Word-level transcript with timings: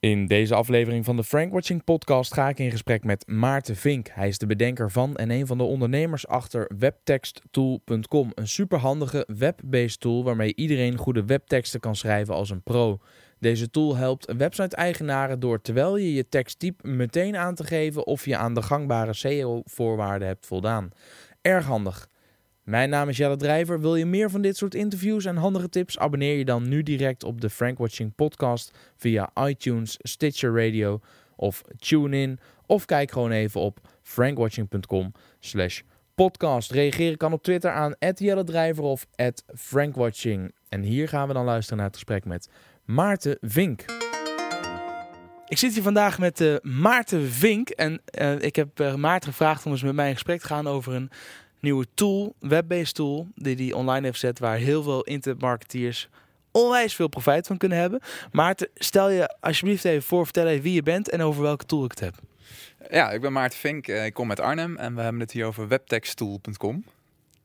In 0.00 0.26
deze 0.26 0.54
aflevering 0.54 1.04
van 1.04 1.16
de 1.16 1.24
Frank 1.24 1.52
Watching 1.52 1.84
podcast 1.84 2.34
ga 2.34 2.48
ik 2.48 2.58
in 2.58 2.70
gesprek 2.70 3.04
met 3.04 3.26
Maarten 3.26 3.76
Vink. 3.76 4.08
Hij 4.12 4.28
is 4.28 4.38
de 4.38 4.46
bedenker 4.46 4.90
van 4.90 5.16
en 5.16 5.30
een 5.30 5.46
van 5.46 5.58
de 5.58 5.64
ondernemers 5.64 6.26
achter 6.26 6.70
webtexttool.com. 6.78 8.32
Een 8.34 8.48
superhandige 8.48 9.28
web-based 9.38 10.00
tool 10.00 10.24
waarmee 10.24 10.54
iedereen 10.54 10.96
goede 10.96 11.24
webteksten 11.24 11.80
kan 11.80 11.96
schrijven 11.96 12.34
als 12.34 12.50
een 12.50 12.62
pro. 12.62 12.98
Deze 13.38 13.70
tool 13.70 13.96
helpt 13.96 14.32
website-eigenaren 14.36 15.40
door 15.40 15.60
terwijl 15.60 15.96
je 15.96 16.12
je 16.12 16.28
tekst 16.28 16.58
typt 16.58 16.82
meteen 16.82 17.36
aan 17.36 17.54
te 17.54 17.64
geven 17.64 18.06
of 18.06 18.24
je 18.24 18.36
aan 18.36 18.54
de 18.54 18.62
gangbare 18.62 19.12
SEO-voorwaarden 19.14 20.28
hebt 20.28 20.46
voldaan. 20.46 20.90
Erg 21.42 21.64
handig. 21.64 22.08
Mijn 22.68 22.90
naam 22.90 23.08
is 23.08 23.16
Jelle 23.16 23.36
Drijver. 23.36 23.80
Wil 23.80 23.96
je 23.96 24.06
meer 24.06 24.30
van 24.30 24.42
dit 24.42 24.56
soort 24.56 24.74
interviews 24.74 25.24
en 25.24 25.36
handige 25.36 25.68
tips? 25.68 25.98
Abonneer 25.98 26.36
je 26.36 26.44
dan 26.44 26.68
nu 26.68 26.82
direct 26.82 27.24
op 27.24 27.40
de 27.40 27.50
Frank 27.50 27.78
Watching 27.78 28.14
podcast 28.14 28.78
via 28.96 29.30
iTunes, 29.46 29.96
Stitcher 29.98 30.64
Radio 30.64 31.00
of 31.36 31.62
TuneIn. 31.78 32.38
Of 32.66 32.84
kijk 32.84 33.10
gewoon 33.10 33.30
even 33.30 33.60
op 33.60 33.78
frankwatching.com 34.02 35.12
slash 35.40 35.80
podcast. 36.14 36.70
Reageren 36.70 37.16
kan 37.16 37.32
op 37.32 37.42
Twitter 37.42 37.70
aan 37.70 37.94
Jelle 38.14 38.44
Drijver 38.44 38.84
of 38.84 39.06
frankwatching. 39.54 40.52
En 40.68 40.82
hier 40.82 41.08
gaan 41.08 41.28
we 41.28 41.34
dan 41.34 41.44
luisteren 41.44 41.78
naar 41.78 41.86
het 41.86 41.96
gesprek 41.96 42.24
met 42.24 42.48
Maarten 42.84 43.38
Vink. 43.40 43.84
Ik 45.48 45.58
zit 45.58 45.74
hier 45.74 45.82
vandaag 45.82 46.18
met 46.18 46.40
uh, 46.40 46.56
Maarten 46.62 47.30
Vink 47.30 47.68
en 47.68 48.00
uh, 48.20 48.40
ik 48.40 48.56
heb 48.56 48.80
uh, 48.80 48.94
Maarten 48.94 49.30
gevraagd 49.30 49.66
om 49.66 49.72
eens 49.72 49.82
met 49.82 49.94
mij 49.94 50.08
in 50.08 50.14
gesprek 50.14 50.40
te 50.40 50.46
gaan 50.46 50.66
over 50.66 50.94
een 50.94 51.10
nieuwe 51.60 51.86
tool, 51.94 52.34
web-based 52.38 52.94
tool, 52.94 53.26
die 53.34 53.56
hij 53.56 53.72
online 53.72 54.04
heeft 54.04 54.18
gezet, 54.18 54.38
waar 54.38 54.56
heel 54.56 54.82
veel 54.82 55.02
internetmarketeers 55.02 56.08
onwijs 56.50 56.94
veel 56.94 57.08
profijt 57.08 57.46
van 57.46 57.56
kunnen 57.56 57.78
hebben. 57.78 58.00
Maarten, 58.32 58.68
stel 58.74 59.10
je 59.10 59.36
alsjeblieft 59.40 59.84
even 59.84 60.02
voor, 60.02 60.24
vertel 60.24 60.46
even 60.46 60.62
wie 60.62 60.74
je 60.74 60.82
bent 60.82 61.08
en 61.08 61.20
over 61.20 61.42
welke 61.42 61.64
tool 61.64 61.84
ik 61.84 61.90
het 61.90 62.00
heb. 62.00 62.14
Ja, 62.90 63.10
ik 63.10 63.20
ben 63.20 63.32
Maarten 63.32 63.58
Vink, 63.58 63.86
ik 63.86 64.14
kom 64.14 64.28
uit 64.28 64.40
Arnhem 64.40 64.76
en 64.76 64.94
we 64.94 65.00
hebben 65.00 65.20
het 65.20 65.32
hier 65.32 65.46
over 65.46 65.68
webtexttool.com. 65.68 66.84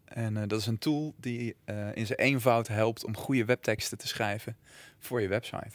En 0.05 0.35
uh, 0.35 0.41
dat 0.47 0.59
is 0.59 0.65
een 0.65 0.77
tool 0.77 1.13
die 1.17 1.55
uh, 1.65 1.75
in 1.93 2.05
zijn 2.05 2.19
eenvoud 2.19 2.67
helpt 2.67 3.05
om 3.05 3.17
goede 3.17 3.45
webteksten 3.45 3.97
te 3.97 4.07
schrijven 4.07 4.57
voor 4.99 5.21
je 5.21 5.27
website. 5.27 5.71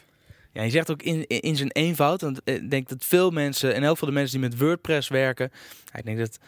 Ja, 0.53 0.63
je 0.63 0.71
zegt 0.71 0.91
ook 0.91 1.03
in, 1.03 1.27
in 1.27 1.57
zijn 1.57 1.71
eenvoud, 1.71 2.21
want 2.21 2.41
ik 2.45 2.71
denk 2.71 2.89
dat 2.89 3.05
veel 3.05 3.31
mensen, 3.31 3.75
en 3.75 3.83
heel 3.83 3.97
veel 3.97 4.09
de 4.09 4.15
mensen 4.15 4.41
die 4.41 4.49
met 4.49 4.59
WordPress 4.59 5.09
werken, 5.09 5.51
ik 5.95 6.05
denk 6.05 6.19
dat 6.19 6.39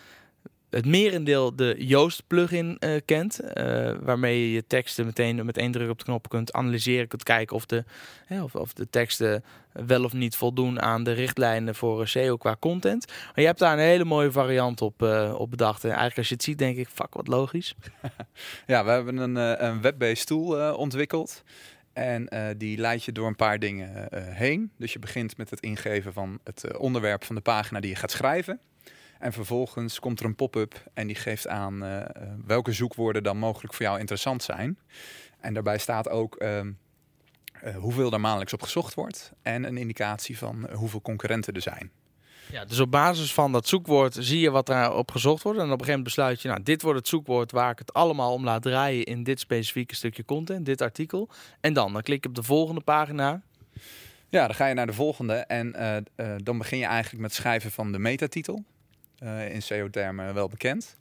het 0.71 0.87
merendeel 0.87 1.57
de 1.57 1.75
Yoast 1.79 2.23
plugin 2.27 2.77
uh, 2.81 2.97
kent. 3.05 3.41
Uh, 3.43 3.93
waarmee 4.01 4.41
je 4.41 4.53
je 4.53 4.67
teksten 4.67 5.07
meteen 5.07 5.47
met 5.47 5.57
één 5.57 5.73
druk 5.73 5.91
op 5.91 5.99
de 5.99 6.05
knop 6.05 6.29
kunt 6.29 6.53
analyseren. 6.53 7.09
Kunt 7.09 7.23
kijken 7.23 7.57
of 7.57 7.67
de, 7.67 7.85
hè, 8.27 8.43
of, 8.43 8.55
of, 8.55 8.73
de 8.73 8.91
teksten 8.91 9.45
wel 9.73 10.05
of 10.05 10.13
niet 10.13 10.37
voldoen 10.37 10.81
aan 10.81 11.05
de 11.05 11.13
richtlijnen 11.13 11.75
voor 11.75 12.09
SEO 12.09 12.37
qua 12.37 12.57
content. 12.59 13.07
Maar 13.07 13.33
je 13.35 13.47
hebt 13.47 13.59
daar 13.59 13.73
een 13.73 13.85
hele 13.85 14.05
mooie 14.05 14.33
variant 14.33 14.83
op, 14.83 15.03
uh, 15.03 15.35
op 15.39 15.51
bedacht. 15.51 15.83
En 15.83 15.89
eigenlijk 15.89 16.19
als 16.19 16.29
je 16.29 16.35
het 16.35 16.43
ziet 16.43 16.59
denk 16.59 16.77
ik, 16.77 16.89
fuck 16.89 17.15
wat 17.15 17.29
logisch. 17.29 17.75
ja, 18.67 18.85
we 18.85 18.91
hebben 18.91 19.17
een, 19.17 19.65
een 19.65 19.81
web-based 19.81 20.27
tool 20.27 20.75
ontwikkeld. 20.75 21.43
En 21.93 22.55
die 22.57 22.79
leidt 22.79 23.05
je 23.05 23.13
door 23.13 23.27
een 23.27 23.37
paar 23.37 23.59
dingen 23.59 24.09
heen. 24.35 24.71
Dus 24.79 24.93
je 24.93 24.99
begint 24.99 25.37
met 25.37 25.51
het 25.51 25.61
ingeven 25.61 26.13
van 26.13 26.39
het 26.45 26.79
onderwerp 26.79 27.25
van 27.25 27.35
de 27.35 27.41
pagina 27.41 27.81
die 27.81 27.91
je 27.91 27.97
gaat 27.97 28.11
schrijven. 28.11 28.61
En 29.21 29.33
vervolgens 29.33 29.99
komt 29.99 30.21
er 30.21 30.27
een 30.27 30.35
pop-up 30.35 30.85
en 30.95 31.07
die 31.07 31.17
geeft 31.17 31.49
aan 31.49 31.85
uh, 31.85 32.03
welke 32.47 32.73
zoekwoorden 32.73 33.23
dan 33.23 33.37
mogelijk 33.37 33.75
voor 33.75 33.85
jou 33.85 33.99
interessant 33.99 34.43
zijn. 34.43 34.79
En 35.41 35.55
daarbij 35.55 35.79
staat 35.79 36.09
ook 36.09 36.43
uh, 36.43 36.61
uh, 37.65 37.77
hoeveel 37.77 38.13
er 38.13 38.21
maandelijks 38.21 38.53
op 38.53 38.63
gezocht 38.63 38.95
wordt 38.95 39.33
en 39.43 39.65
een 39.65 39.77
indicatie 39.77 40.39
van 40.39 40.69
hoeveel 40.73 41.03
concurrenten 41.03 41.55
er 41.55 41.63
zijn. 41.63 41.91
Ja, 42.51 42.65
dus 42.65 42.81
op 42.81 42.91
basis 42.91 43.35
van 43.35 43.53
dat 43.53 43.69
zoekwoord 43.69 44.17
zie 44.19 44.41
je 44.41 44.51
wat 44.51 44.67
daar 44.67 44.95
op 44.95 45.11
gezocht 45.11 45.43
wordt. 45.43 45.59
En 45.59 45.65
op 45.65 45.71
een 45.71 45.79
gegeven 45.79 45.99
moment 45.99 46.17
besluit 46.17 46.43
je, 46.43 46.49
nou, 46.49 46.63
dit 46.63 46.83
wordt 46.83 46.99
het 46.99 47.09
zoekwoord 47.09 47.53
waar 47.53 47.71
ik 47.71 47.79
het 47.79 47.93
allemaal 47.93 48.33
om 48.33 48.45
laat 48.45 48.63
draaien 48.63 49.05
in 49.05 49.23
dit 49.23 49.41
specifieke 49.41 49.95
stukje 49.95 50.25
content, 50.25 50.67
dit 50.67 50.81
artikel. 50.81 51.29
En 51.61 51.73
dan, 51.73 51.93
dan 51.93 52.03
klik 52.03 52.23
je 52.23 52.29
op 52.29 52.35
de 52.35 52.43
volgende 52.43 52.81
pagina. 52.81 53.43
Ja, 54.29 54.47
dan 54.47 54.55
ga 54.55 54.67
je 54.67 54.75
naar 54.75 54.87
de 54.87 54.93
volgende 54.93 55.35
en 55.35 55.73
dan 56.37 56.59
begin 56.59 56.79
je 56.79 56.87
eigenlijk 56.87 57.23
met 57.23 57.35
schrijven 57.35 57.71
van 57.71 57.93
de 57.93 57.99
metatitel. 57.99 58.65
Uh, 59.23 59.55
in 59.55 59.63
SEO-termen 59.63 60.35
wel 60.35 60.49
bekend. 60.49 60.97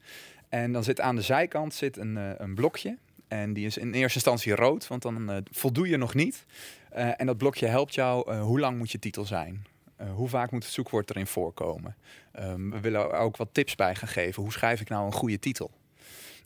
En 0.49 0.71
dan 0.71 0.83
zit 0.83 1.01
aan 1.01 1.15
de 1.15 1.21
zijkant 1.21 1.73
zit 1.73 1.97
een, 1.97 2.15
uh, 2.15 2.31
een 2.37 2.55
blokje. 2.55 2.97
En 3.27 3.53
die 3.53 3.65
is 3.65 3.77
in 3.77 3.93
eerste 3.93 4.15
instantie 4.15 4.55
rood, 4.55 4.87
want 4.87 5.01
dan 5.01 5.31
uh, 5.31 5.37
voldoe 5.51 5.89
je 5.89 5.97
nog 5.97 6.13
niet. 6.13 6.45
en 6.89 7.25
dat 7.25 7.37
blokje 7.37 7.65
helpt 7.65 7.95
jou, 7.95 8.33
hoe 8.35 8.59
lang 8.59 8.77
moet 8.77 8.91
je 8.91 8.99
titel 8.99 9.25
zijn? 9.25 9.65
hoe 10.13 10.29
vaak 10.29 10.51
moet 10.51 10.63
het 10.63 10.73
zoekwoord 10.73 11.09
erin 11.09 11.27
voorkomen? 11.27 11.95
Um, 12.39 12.71
we 12.71 12.79
willen 12.79 13.11
ook 13.11 13.37
wat 13.37 13.49
tips 13.51 13.75
bij 13.75 13.95
gaan 13.95 14.07
geven. 14.07 14.43
Hoe 14.43 14.51
schrijf 14.51 14.81
ik 14.81 14.89
nou 14.89 15.05
een 15.05 15.11
goede 15.11 15.39
titel? 15.39 15.71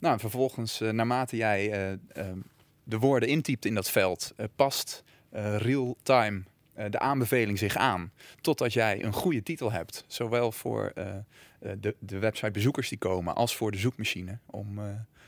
Nou, 0.00 0.14
en 0.14 0.20
vervolgens, 0.20 0.78
naarmate 0.78 1.36
jij 1.36 1.70
ehm, 2.12 2.38
de 2.84 2.98
woorden 2.98 3.28
intypt 3.28 3.64
in 3.64 3.74
dat 3.74 3.90
veld, 3.90 4.34
past 4.56 5.04
real-time 5.56 6.42
de 6.90 6.98
aanbeveling 6.98 7.58
zich 7.58 7.76
aan. 7.76 8.12
Totdat 8.40 8.72
jij 8.72 9.04
een 9.04 9.12
goede 9.12 9.42
titel 9.42 9.72
hebt. 9.72 10.04
Zowel 10.06 10.52
voor 10.52 10.92
uh, 10.94 11.14
de, 11.58 11.96
de 11.98 12.18
websitebezoekers 12.18 12.88
die 12.88 12.98
komen, 12.98 13.34
als 13.34 13.56
voor 13.56 13.70
de 13.70 13.78
zoekmachine 13.78 14.38
om 14.46 14.80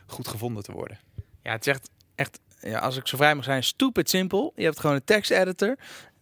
goed 0.07 0.29
gevonden 0.29 0.63
te 0.63 0.73
worden. 0.73 0.99
Ja, 1.43 1.53
het 1.53 1.67
is 1.67 1.75
echt, 2.15 2.41
ja, 2.61 2.79
als 2.79 2.97
ik 2.97 3.07
zo 3.07 3.17
vrij 3.17 3.35
mag 3.35 3.45
zijn, 3.45 3.63
stupid 3.63 4.11
simpel. 4.11 4.53
Je 4.57 4.65
hebt 4.65 4.81
gewoon 4.81 4.97
een 4.97 5.05
teksteditor. 5.05 5.77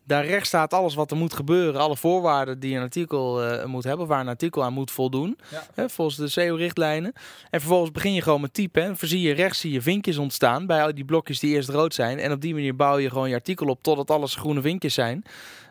Daar 0.07 0.27
rechts 0.27 0.49
staat 0.49 0.73
alles 0.73 0.95
wat 0.95 1.11
er 1.11 1.17
moet 1.17 1.35
gebeuren, 1.35 1.81
alle 1.81 1.97
voorwaarden 1.97 2.59
die 2.59 2.77
een 2.77 2.83
artikel 2.83 3.53
uh, 3.53 3.65
moet 3.65 3.85
hebben, 3.85 4.07
waar 4.07 4.21
een 4.21 4.29
artikel 4.29 4.65
aan 4.65 4.73
moet 4.73 4.91
voldoen, 4.91 5.39
ja. 5.51 5.67
hè, 5.75 5.89
volgens 5.89 6.17
de 6.17 6.29
SEO-richtlijnen. 6.29 7.13
En 7.51 7.61
vervolgens 7.61 7.91
begin 7.91 8.13
je 8.13 8.23
gewoon 8.23 8.41
met 8.41 8.55
typen. 8.55 8.83
En 8.83 8.97
zie 9.01 9.21
je 9.21 9.33
rechts 9.33 9.61
zie 9.61 9.73
je 9.73 9.83
vinkjes 9.83 10.19
ontstaan 10.19 10.67
bij 10.67 10.83
al 10.83 10.95
die 10.95 11.05
blokjes 11.05 11.39
die 11.39 11.55
eerst 11.55 11.69
rood 11.69 11.95
zijn. 11.95 12.19
En 12.19 12.33
op 12.33 12.41
die 12.41 12.55
manier 12.55 12.77
bouw 12.77 12.99
je 12.99 13.09
gewoon 13.09 13.29
je 13.29 13.35
artikel 13.35 13.67
op 13.67 13.83
totdat 13.83 14.11
alles 14.11 14.35
groene 14.35 14.61
vinkjes 14.61 14.95
zijn. 14.95 15.25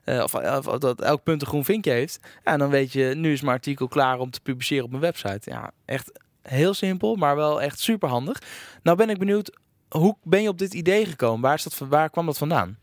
Uh, 0.05 0.23
of, 0.23 0.35
of, 0.35 0.77
dat 0.77 1.01
elk 1.01 1.23
punt 1.23 1.41
een 1.41 1.47
groen 1.47 1.65
vinkje 1.65 1.91
heeft. 1.91 2.19
Ja, 2.43 2.51
en 2.51 2.59
dan 2.59 2.69
weet 2.69 2.91
je, 2.91 3.13
nu 3.15 3.31
is 3.31 3.41
mijn 3.41 3.55
artikel 3.55 3.87
klaar 3.87 4.19
om 4.19 4.31
te 4.31 4.41
publiceren 4.41 4.83
op 4.83 4.89
mijn 4.89 5.01
website. 5.01 5.49
Ja, 5.51 5.71
echt 5.85 6.11
heel 6.41 6.73
simpel, 6.73 7.15
maar 7.15 7.35
wel 7.35 7.61
echt 7.61 7.79
super 7.79 8.09
handig. 8.09 8.41
Nou 8.83 8.97
ben 8.97 9.09
ik 9.09 9.17
benieuwd, 9.17 9.57
hoe 9.89 10.15
ben 10.23 10.41
je 10.41 10.49
op 10.49 10.57
dit 10.57 10.73
idee 10.73 11.05
gekomen? 11.05 11.41
Waar, 11.41 11.53
is 11.53 11.63
dat, 11.63 11.77
waar 11.77 12.09
kwam 12.09 12.25
dat 12.25 12.37
vandaan? 12.37 12.77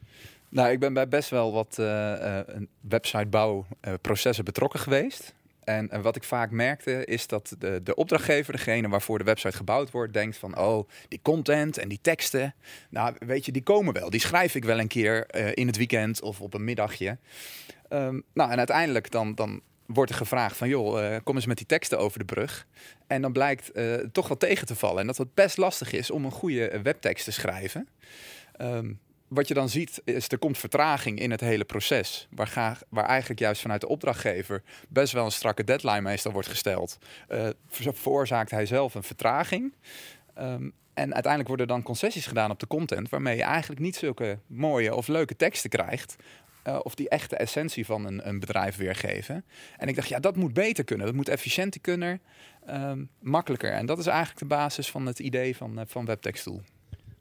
Nou, 0.51 0.71
ik 0.71 0.79
ben 0.79 0.93
bij 0.93 1.09
best 1.09 1.31
wel 1.31 1.53
wat 1.53 1.77
uh, 1.81 1.87
uh, 1.87 2.39
websitebouwprocessen 2.81 4.45
betrokken 4.45 4.81
geweest. 4.81 5.35
En, 5.65 6.03
wat 6.03 6.17
ik 6.17 6.25
vaak 6.25 6.51
merkte 6.51 7.05
is 7.05 7.27
dat 7.27 7.55
de, 7.59 7.81
de 7.83 7.95
opdrachtgever, 7.95 8.53
degene 8.53 8.89
waarvoor 8.89 9.19
de 9.19 9.25
website 9.25 9.57
gebouwd 9.57 9.91
wordt, 9.91 10.13
denkt 10.13 10.37
van 10.37 10.59
oh, 10.59 10.89
die 11.09 11.21
content 11.23 11.79
en 11.79 11.89
die 11.89 11.99
teksten, 12.03 12.55
nou 12.89 13.15
weet 13.19 13.47
je, 13.47 13.53
die 13.53 13.63
komen 13.63 13.95
wel. 13.95 14.11
Die 14.11 14.21
schrijf 14.21 14.55
ik 14.55 14.65
wel 14.65 14.79
een 14.79 14.89
keer 14.89 15.35
in 15.55 15.67
het 15.67 15.77
weekend 15.77 16.23
of 16.23 16.41
op 16.41 16.55
een 16.55 16.65
middagje. 16.65 17.19
Um, 17.91 18.23
nou, 18.33 18.51
en 18.51 18.59
uiteindelijk 18.59 19.11
dan, 19.11 19.35
dan 19.35 19.61
wordt 19.87 20.11
er 20.11 20.17
gevraagd 20.17 20.57
van 20.57 20.69
joh, 20.69 21.03
uh, 21.03 21.17
kom 21.25 21.35
eens 21.35 21.47
met 21.47 21.57
die 21.57 21.67
teksten 21.67 21.99
over 21.99 22.19
de 22.19 22.25
brug. 22.25 22.67
En 23.07 23.23
dan 23.23 23.33
blijkt 23.33 23.73
toch 24.13 24.29
wat 24.29 24.41
tegen 24.41 24.67
te 24.67 24.75
vallen. 24.75 25.01
En 25.01 25.07
dat 25.07 25.17
het 25.17 25.35
best 25.35 25.57
lastig 25.57 25.93
is 25.93 26.11
om 26.11 26.25
een 26.25 26.31
goede 26.31 26.81
webtekst 26.83 27.25
te 27.25 27.33
schrijven. 27.33 27.89
Um, 28.61 29.01
wat 29.31 29.49
je 29.49 29.55
dan 29.55 29.69
ziet 29.69 30.03
is 30.05 30.29
er 30.29 30.39
komt 30.39 30.59
vertraging 30.59 31.19
in 31.19 31.31
het 31.31 31.41
hele 31.41 31.65
proces. 31.65 32.29
Waar, 32.31 32.79
waar 32.89 33.05
eigenlijk 33.05 33.41
juist 33.41 33.61
vanuit 33.61 33.81
de 33.81 33.89
opdrachtgever 33.89 34.63
best 34.89 35.13
wel 35.13 35.25
een 35.25 35.33
strakke 35.33 35.65
deadline 35.65 36.01
meestal 36.01 36.33
wordt 36.33 36.49
gesteld. 36.49 36.99
Uh, 37.29 37.49
veroorzaakt 37.69 38.51
hij 38.51 38.67
zelf 38.67 38.95
een 38.95 39.03
vertraging. 39.03 39.75
Um, 40.39 40.73
en 40.95 41.13
uiteindelijk 41.13 41.49
worden 41.49 41.67
dan 41.67 41.83
concessies 41.83 42.27
gedaan 42.27 42.51
op 42.51 42.61
de 42.61 42.67
content, 42.67 43.09
waarmee 43.09 43.37
je 43.37 43.43
eigenlijk 43.43 43.81
niet 43.81 43.97
zulke 43.97 44.39
mooie 44.47 44.95
of 44.95 45.09
leuke 45.09 45.37
teksten 45.37 45.71
krijgt. 45.71 46.17
Uh, 46.67 46.79
of 46.83 46.95
die 46.95 47.09
echte 47.09 47.37
essentie 47.37 47.87
van 47.87 48.05
een, 48.05 48.29
een, 48.29 48.41
bedrijf 48.41 48.77
weergeven. 48.77 49.45
En 49.77 49.89
ik 49.89 49.97
dacht, 49.97 50.09
ja, 50.09 50.19
dat 50.19 50.37
moet 50.37 50.53
beter 50.53 50.85
kunnen. 50.85 51.07
Dat 51.07 51.15
moet 51.15 51.29
efficiënter 51.29 51.81
kunnen, 51.81 52.21
um, 52.71 53.11
makkelijker. 53.21 53.73
En 53.73 53.87
dat 53.87 53.99
is 53.99 54.07
eigenlijk 54.07 54.39
de 54.39 54.47
basis 54.47 54.91
van 54.91 55.07
het 55.07 55.19
idee 55.19 55.57
van, 55.57 55.79
uh, 55.79 55.85
van 55.87 56.05
Webtext 56.05 56.45
Tool. 56.45 56.63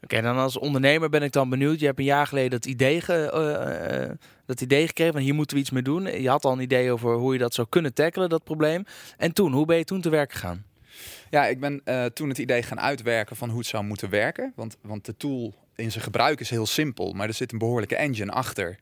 Oké, 0.04 0.22
dan 0.22 0.38
als 0.38 0.57
ondernemer 0.57 1.10
ben 1.10 1.24
ik 1.24 1.31
dan 1.31 1.50
benieuwd. 1.50 1.80
Je 1.80 1.86
hebt 1.86 2.00
een 2.00 2.06
jaar 2.06 2.28
geleden 2.28 2.50
dat 2.50 2.66
idee, 2.66 3.01
ge, 3.01 3.31
uh, 3.34 4.07
uh, 4.07 4.16
dat 4.46 4.62
idee 4.62 4.88
gekregen 4.88 5.13
van 5.13 5.22
hier 5.22 5.34
moeten 5.34 5.56
we 5.56 5.62
iets 5.62 5.72
mee 5.72 5.84
doen. 5.84 6.22
Je 6.22 6.30
had 6.30 6.46
al 6.46 6.51
een 6.51 6.60
idee 6.60 6.92
over 6.92 7.13
hoe 7.13 7.34
je 7.34 7.40
dat 7.40 7.54
zou 7.54 7.68
kunnen 7.69 7.94
tackelen, 7.94 8.30
dat 8.30 8.44
probleem. 8.44 8.86
En 9.18 9.34
toen, 9.34 9.51
hoe 9.51 9.66
ben 9.66 9.78
je 9.78 9.84
toen 9.84 10.01
te 10.01 10.10
werk 10.10 10.31
gegaan? 10.31 10.66
Ja, 11.30 11.46
ik 11.46 11.60
ben 11.60 11.81
uh, 11.86 12.06
toen 12.06 12.30
het 12.30 12.38
idee 12.38 12.63
gaan 12.63 12.80
uitwerken 12.80 13.36
van 13.36 13.50
hoe 13.50 13.60
het 13.60 13.68
zou 13.68 13.84
moeten 13.84 14.10
werken. 14.10 14.54
Want, 14.56 14.78
want 14.81 15.06
de 15.06 15.18
tool 15.18 15.54
in 15.75 15.92
zijn 15.92 16.04
gebruik 16.04 16.40
is 16.40 16.50
heel 16.50 16.66
simpel, 16.66 17.13
maar 17.13 17.28
er 17.28 17.34
zit 17.34 17.52
een 17.52 17.57
behoorlijke 17.57 17.95
engine 17.95 18.31
achter 18.31 18.80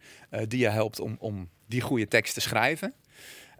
die 0.47 0.59
je 0.59 0.69
helpt 0.69 0.99
om, 0.99 1.15
om 1.19 1.49
die 1.65 1.81
goede 1.81 2.07
tekst 2.07 2.33
te 2.33 2.41
schrijven. 2.41 2.93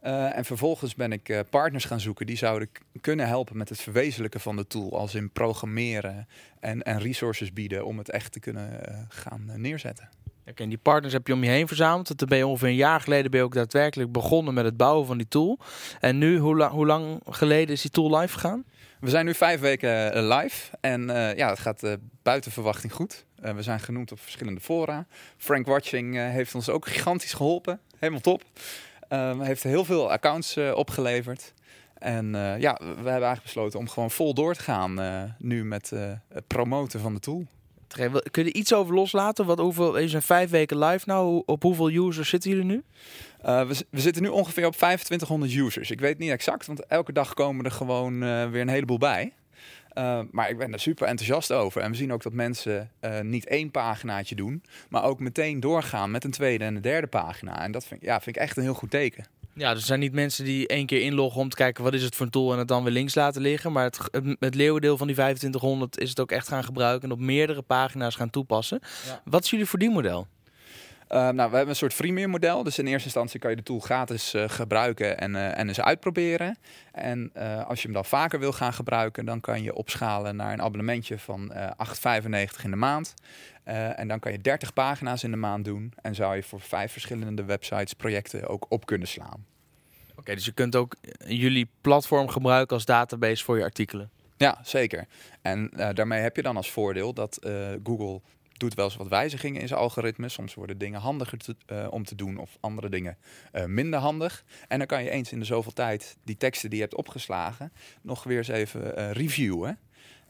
Uh, 0.03 0.37
en 0.37 0.45
vervolgens 0.45 0.95
ben 0.95 1.11
ik 1.11 1.29
uh, 1.29 1.39
partners 1.49 1.85
gaan 1.85 1.99
zoeken 1.99 2.25
die 2.25 2.37
zouden 2.37 2.69
kunnen 3.01 3.27
helpen 3.27 3.57
met 3.57 3.69
het 3.69 3.81
verwezenlijken 3.81 4.39
van 4.39 4.55
de 4.55 4.67
tool, 4.67 4.97
als 4.99 5.15
in 5.15 5.31
programmeren 5.31 6.27
en, 6.59 6.83
en 6.83 6.99
resources 6.99 7.53
bieden 7.53 7.85
om 7.85 7.97
het 7.97 8.09
echt 8.09 8.31
te 8.31 8.39
kunnen 8.39 8.81
uh, 8.89 8.97
gaan 9.09 9.51
neerzetten. 9.55 10.09
Oké, 10.47 10.63
en 10.63 10.69
die 10.69 10.77
partners 10.77 11.13
heb 11.13 11.27
je 11.27 11.33
om 11.33 11.43
je 11.43 11.49
heen 11.49 11.67
verzameld. 11.67 12.17
Toen 12.17 12.27
ben 12.27 12.37
je 12.37 12.47
ongeveer 12.47 12.67
een 12.67 12.75
jaar 12.75 13.01
geleden 13.01 13.31
ben 13.31 13.39
je 13.39 13.45
ook 13.45 13.53
daadwerkelijk 13.53 14.11
begonnen 14.11 14.53
met 14.53 14.65
het 14.65 14.77
bouwen 14.77 15.07
van 15.07 15.17
die 15.17 15.27
tool. 15.27 15.59
En 15.99 16.17
nu, 16.17 16.37
hoe, 16.37 16.55
la 16.57 16.69
hoe 16.69 16.85
lang 16.85 17.21
geleden 17.29 17.75
is 17.75 17.81
die 17.81 17.91
tool 17.91 18.17
live 18.17 18.33
gegaan? 18.33 18.65
We 18.99 19.09
zijn 19.09 19.25
nu 19.25 19.33
vijf 19.33 19.59
weken 19.59 20.13
eh, 20.13 20.37
live 20.37 20.77
en 20.81 21.07
ja, 21.35 21.49
het 21.49 21.59
gaat 21.59 21.97
buiten 22.23 22.51
verwachting 22.51 22.93
goed. 22.93 23.25
we 23.35 23.61
zijn 23.61 23.79
genoemd 23.79 24.11
op 24.11 24.19
verschillende 24.19 24.61
fora. 24.61 25.05
Frank 25.37 25.65
Watching 25.65 26.15
heeft 26.15 26.55
ons 26.55 26.69
ook 26.69 26.87
gigantisch 26.87 27.33
geholpen. 27.33 27.79
Helemaal 27.97 28.21
top. 28.21 28.43
Heeft 29.39 29.63
heel 29.63 29.85
veel 29.85 30.11
accounts 30.11 30.57
opgeleverd. 30.57 31.53
En 31.93 32.25
ja, 32.59 32.79
we 32.79 32.85
hebben 32.85 33.05
eigenlijk 33.05 33.43
besloten 33.43 33.79
om 33.79 33.89
gewoon 33.89 34.11
vol 34.11 34.33
door 34.33 34.53
te 34.53 34.63
gaan 34.63 34.99
nu 35.39 35.65
met 35.65 35.89
het 36.29 36.47
promoten 36.47 36.99
van 36.99 37.13
de 37.13 37.19
tool. 37.19 37.45
Kun 37.87 38.43
je 38.43 38.49
er 38.49 38.55
iets 38.55 38.73
over 38.73 38.93
loslaten? 38.93 39.45
Wat, 39.45 39.59
hoeveel, 39.59 39.99
je 39.99 40.07
zijn 40.07 40.21
vijf 40.21 40.49
weken 40.49 40.77
live 40.77 41.03
nou. 41.05 41.43
Op 41.45 41.63
hoeveel 41.63 41.89
users 41.89 42.29
zitten 42.29 42.49
jullie 42.49 42.65
nu? 42.65 42.83
Uh, 43.45 43.67
we, 43.67 43.85
we, 43.89 43.99
zitten 43.99 44.21
nu 44.21 44.27
ongeveer 44.27 44.65
op 44.65 44.75
2500 44.75 45.53
users. 45.53 45.91
Ik 45.91 45.99
weet 45.99 46.17
niet 46.17 46.31
exact, 46.31 46.65
want 46.65 46.85
elke 46.85 47.13
dag 47.13 47.33
komen 47.33 47.65
er 47.65 47.71
gewoon 47.71 48.13
uh, 48.23 48.49
weer 48.49 48.61
een 48.61 48.67
heleboel 48.67 48.97
bij. 48.97 49.33
Uh, 49.97 50.19
maar 50.31 50.49
ik 50.49 50.57
ben 50.57 50.73
er 50.73 50.79
super 50.79 51.07
enthousiast 51.07 51.51
over. 51.51 51.81
En 51.81 51.91
we 51.91 51.97
zien 51.97 52.13
ook 52.13 52.23
dat 52.23 52.33
mensen 52.33 52.91
niet 53.21 53.47
één 53.47 53.71
paginaatje 53.71 54.35
doen, 54.35 54.63
maar 54.89 55.03
ook 55.03 55.19
meteen 55.19 55.59
doorgaan 55.59 56.11
met 56.11 56.23
een 56.23 56.31
tweede 56.31 56.63
en 56.63 56.75
een 56.75 56.81
derde 56.81 57.07
pagina. 57.07 57.63
En 57.63 57.71
dat 57.71 57.85
vind, 57.85 58.01
ja, 58.01 58.21
vind 58.21 58.35
ik 58.35 58.41
echt 58.41 58.57
een 58.57 58.63
heel 58.63 58.73
goed 58.73 58.91
teken. 58.91 59.25
Ja, 59.57 59.69
er 59.69 59.81
zijn 59.81 59.99
niet 59.99 60.13
mensen 60.13 60.45
die 60.45 60.67
één 60.67 60.85
keer 60.85 61.01
inloggen 61.01 61.41
om 61.41 61.49
te 61.49 61.55
kijken 61.55 61.83
wat 61.83 61.93
is 61.93 62.03
het 62.03 62.15
voor 62.15 62.25
een 62.25 62.31
tool 62.31 62.51
en 62.51 62.57
het 62.57 62.67
dan 62.67 62.83
weer 62.83 62.93
links 62.93 63.15
laten 63.15 63.41
liggen. 63.41 63.71
Maar 63.71 63.83
het, 63.83 63.99
het, 64.39 64.55
leeuwendeel 64.55 64.97
van 64.97 65.07
die 65.07 65.15
2500 65.15 65.99
is 65.99 66.09
het 66.09 66.19
ook 66.19 66.31
echt 66.31 66.47
gaan 66.47 66.63
gebruiken 66.63 67.09
en 67.09 67.15
op 67.15 67.21
meerdere 67.21 67.61
pagina's 67.61 68.15
gaan 68.15 68.29
toepassen. 68.29 68.79
Wat 69.23 69.43
is 69.43 69.49
jullie 69.49 69.65
verdienmodel? 69.65 70.27
Uh, 71.09 71.17
nou, 71.17 71.35
we 71.35 71.55
hebben 71.55 71.69
een 71.69 71.75
soort 71.75 71.93
freemium 71.93 72.29
model. 72.29 72.63
Dus 72.63 72.79
in 72.79 72.87
eerste 72.87 73.03
instantie 73.03 73.39
kan 73.39 73.49
je 73.49 73.55
de 73.55 73.63
tool 73.63 73.79
gratis 73.79 74.33
uh, 74.33 74.43
gebruiken 74.47 75.17
en, 75.17 75.33
uh, 75.33 75.57
en 75.57 75.67
eens 75.67 75.81
uitproberen. 75.81 76.57
En 76.91 77.31
als 77.67 77.79
je 77.79 77.85
hem 77.85 77.93
dan 77.93 78.05
vaker 78.05 78.39
wil 78.39 78.51
gaan 78.51 78.73
gebruiken, 78.73 79.25
dan 79.25 79.39
kan 79.39 79.63
je 79.63 79.75
opschalen 79.75 80.35
naar 80.35 80.53
een 80.53 80.61
abonnementje 80.61 81.19
van 81.19 81.53
8,95 81.53 82.63
in 82.63 82.69
de 82.69 82.75
maand. 82.75 83.13
en 83.63 84.07
dan 84.07 84.19
kan 84.19 84.31
je 84.31 84.41
30 84.41 84.73
pagina's 84.73 85.23
in 85.23 85.31
de 85.31 85.37
maand 85.37 85.65
doen. 85.65 85.93
En 86.01 86.15
zou 86.15 86.35
je 86.35 86.43
voor 86.43 86.61
vijf 86.61 86.91
verschillende 86.91 87.43
websites 87.43 87.93
projecten 87.93 88.47
ook 88.47 88.65
op 88.69 88.85
kunnen 88.85 89.07
slaan. 89.07 89.45
Oké, 90.15 90.35
dus 90.35 90.45
je 90.45 90.51
kunt 90.51 90.75
ook 90.75 90.95
jullie 91.25 91.69
platform 91.81 92.27
gebruiken 92.27 92.75
als 92.75 92.85
database 92.85 93.43
voor 93.43 93.57
je 93.57 93.63
artikelen. 93.63 94.09
Ja, 94.37 94.59
zeker. 94.63 95.05
En 95.41 95.71
daarmee 95.93 96.21
heb 96.21 96.35
je 96.35 96.41
dan 96.41 96.57
als 96.57 96.71
voordeel 96.71 97.13
dat 97.13 97.39
Google 97.83 98.21
doet 98.59 98.73
wel 98.73 98.85
eens 98.85 98.95
wat 98.95 99.07
wijzigingen 99.07 99.61
in 99.61 99.67
zijn 99.67 99.79
algoritme. 99.79 100.29
Soms 100.29 100.53
worden 100.53 100.77
dingen 100.77 100.99
handiger 100.99 101.39
uh, 101.71 101.87
om 101.89 102.03
te 102.03 102.15
doen 102.15 102.37
of 102.37 102.57
andere 102.59 102.89
dingen 102.89 103.17
uh, 103.53 103.65
minder 103.65 103.99
handig. 103.99 104.43
En 104.67 104.77
dan 104.77 104.87
kan 104.87 105.03
je 105.03 105.09
eens 105.09 105.31
in 105.31 105.39
de 105.39 105.45
zoveel 105.45 105.73
tijd 105.73 106.17
die 106.23 106.37
teksten 106.37 106.69
die 106.69 106.79
je 106.79 106.83
hebt 106.83 106.97
opgeslagen 106.97 107.71
nog 108.01 108.23
weer 108.23 108.37
eens 108.37 108.47
even 108.47 108.99
uh, 108.99 109.11
reviewen. 109.11 109.79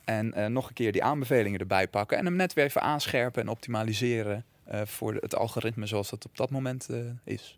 En 0.04 0.54
nog 0.54 0.68
een 0.68 0.74
keer 0.74 0.92
die 0.92 1.04
aanbevelingen 1.04 1.60
erbij 1.60 1.88
pakken 1.88 2.18
en 2.18 2.26
hem 2.26 2.36
net 2.36 2.54
weer 2.54 2.66
even 2.66 2.82
aanscherpen 2.82 3.42
en 3.42 3.48
optimaliseren 3.48 4.46
voor 4.84 5.14
het 5.14 5.36
algoritme 5.36 5.86
zoals 5.86 6.10
dat 6.10 6.26
op 6.26 6.38
dat 6.38 6.50
moment 6.50 6.90
is. 7.24 7.58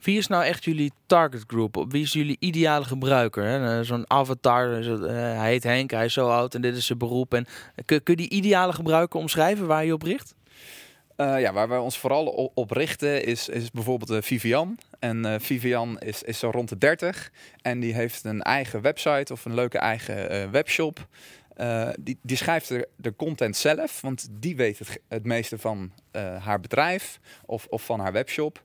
Wie 0.00 0.18
is 0.18 0.26
nou 0.26 0.44
echt 0.44 0.64
jullie 0.64 0.92
target 1.06 1.44
group? 1.46 1.84
Wie 1.88 2.02
is 2.02 2.12
jullie 2.12 2.36
ideale 2.38 2.84
gebruiker? 2.84 3.64
Eh, 3.64 3.80
zo'n 3.80 4.10
avatar, 4.10 4.80
eh, 4.80 5.12
hij 5.12 5.50
heet 5.50 5.62
Henk, 5.62 5.90
hij 5.90 6.04
is 6.04 6.12
zo 6.12 6.28
oud 6.28 6.54
en 6.54 6.60
dit 6.60 6.76
is 6.76 6.86
zijn 6.86 6.98
beroep. 6.98 7.34
En, 7.34 7.46
kun, 7.84 8.02
kun 8.02 8.16
je 8.16 8.28
die 8.28 8.38
ideale 8.38 8.72
gebruiker 8.72 9.20
omschrijven 9.20 9.66
waar 9.66 9.84
je 9.84 9.92
op 9.92 10.02
richt? 10.02 10.34
Ja, 11.16 11.52
waar 11.52 11.68
we 11.68 11.80
ons 11.80 11.98
vooral 11.98 12.50
op, 12.54 12.70
richten 12.70 13.24
is, 13.24 13.48
is 13.48 13.70
bijvoorbeeld 13.70 14.24
Vivian. 14.24 14.78
En 14.98 15.40
Vivian 15.40 15.98
is, 15.98 16.22
is 16.22 16.38
zo 16.38 16.50
rond 16.50 16.68
de 16.68 16.78
30 16.78 17.30
en 17.62 17.80
die 17.80 17.94
heeft 17.94 18.24
een 18.24 18.42
eigen 18.42 18.80
website 18.80 19.32
of 19.32 19.44
een 19.44 19.54
leuke 19.54 19.78
eigen 19.78 20.50
webshop. 20.50 21.06
die, 22.00 22.18
die 22.22 22.36
schrijft 22.36 22.68
de, 22.68 22.88
de, 22.96 23.16
content 23.16 23.56
zelf, 23.56 24.00
want 24.00 24.28
die 24.30 24.56
weet 24.56 24.78
het, 24.78 25.00
het 25.08 25.24
meeste 25.24 25.58
van 25.58 25.92
haar 26.38 26.60
bedrijf 26.60 27.20
of, 27.46 27.66
of 27.66 27.84
van 27.84 28.00
haar 28.00 28.12
webshop. 28.12 28.62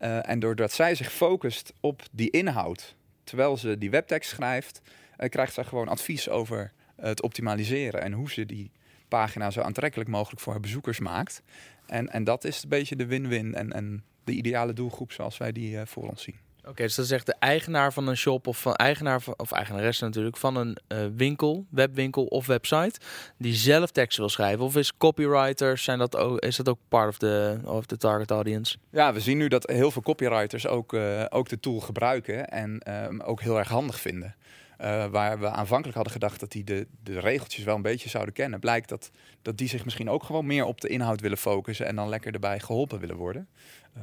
Uh, 0.00 0.28
en 0.28 0.38
doordat 0.38 0.72
zij 0.72 0.94
zich 0.94 1.12
focust 1.12 1.72
op 1.80 2.02
die 2.12 2.30
inhoud, 2.30 2.94
terwijl 3.24 3.56
ze 3.56 3.78
die 3.78 3.90
webtekst 3.90 4.30
schrijft, 4.30 4.80
uh, 5.18 5.28
krijgt 5.28 5.54
zij 5.54 5.64
gewoon 5.64 5.88
advies 5.88 6.28
over 6.28 6.72
het 6.96 7.22
optimaliseren 7.22 8.02
en 8.02 8.12
hoe 8.12 8.30
ze 8.30 8.46
die 8.46 8.70
pagina 9.08 9.50
zo 9.50 9.60
aantrekkelijk 9.60 10.10
mogelijk 10.10 10.40
voor 10.40 10.52
haar 10.52 10.60
bezoekers 10.60 10.98
maakt. 10.98 11.42
En, 11.86 12.08
en 12.08 12.24
dat 12.24 12.44
is 12.44 12.62
een 12.62 12.68
beetje 12.68 12.96
de 12.96 13.06
win-win 13.06 13.54
en, 13.54 13.72
en 13.72 14.04
de 14.24 14.32
ideale 14.32 14.72
doelgroep 14.72 15.12
zoals 15.12 15.38
wij 15.38 15.52
die 15.52 15.86
voor 15.86 16.08
ons 16.08 16.22
zien. 16.22 16.45
Oké, 16.68 16.82
dus 16.82 16.94
dat 16.94 17.04
is 17.04 17.10
echt 17.10 17.26
de 17.26 17.34
eigenaar 17.38 17.92
van 17.92 18.06
een 18.06 18.16
shop 18.16 18.46
of 18.46 18.60
van 18.60 18.74
eigenaar 18.74 19.22
van, 19.22 19.34
of 19.36 19.52
eigenaresse 19.52 20.04
natuurlijk 20.04 20.36
van 20.36 20.56
een 20.56 20.76
uh, 20.88 20.98
winkel, 21.16 21.66
webwinkel 21.70 22.24
of 22.24 22.46
website 22.46 23.00
die 23.38 23.54
zelf 23.54 23.90
teksten 23.90 24.20
wil 24.20 24.30
schrijven. 24.30 24.64
Of 24.64 24.76
is 24.76 24.96
copywriters 24.96 25.84
zijn 25.84 25.98
dat 25.98 26.16
ook 26.16 26.40
is 26.40 26.56
dat 26.56 26.68
ook 26.68 26.78
part 26.88 27.08
of 27.08 27.18
the 27.18 27.58
of 27.64 27.86
the 27.86 27.96
target 27.96 28.30
audience? 28.30 28.76
Ja, 28.90 29.12
we 29.12 29.20
zien 29.20 29.38
nu 29.38 29.48
dat 29.48 29.66
heel 29.70 29.90
veel 29.90 30.02
copywriters 30.02 30.66
ook, 30.66 30.92
uh, 30.92 31.24
ook 31.28 31.48
de 31.48 31.60
tool 31.60 31.80
gebruiken 31.80 32.48
en 32.48 32.80
um, 33.04 33.20
ook 33.20 33.40
heel 33.40 33.58
erg 33.58 33.68
handig 33.68 34.00
vinden. 34.00 34.34
Uh, 34.80 35.06
waar 35.06 35.40
we 35.40 35.48
aanvankelijk 35.48 35.94
hadden 35.94 36.12
gedacht 36.12 36.40
dat 36.40 36.52
die 36.52 36.64
de, 36.64 36.86
de 37.02 37.20
regeltjes 37.20 37.64
wel 37.64 37.74
een 37.74 37.82
beetje 37.82 38.08
zouden 38.08 38.34
kennen, 38.34 38.60
blijkt 38.60 38.88
dat, 38.88 39.10
dat 39.42 39.58
die 39.58 39.68
zich 39.68 39.84
misschien 39.84 40.10
ook 40.10 40.22
gewoon 40.22 40.46
meer 40.46 40.64
op 40.64 40.80
de 40.80 40.88
inhoud 40.88 41.20
willen 41.20 41.38
focussen 41.38 41.86
en 41.86 41.96
dan 41.96 42.08
lekker 42.08 42.34
erbij 42.34 42.60
geholpen 42.60 42.98
willen 42.98 43.16
worden. 43.16 43.48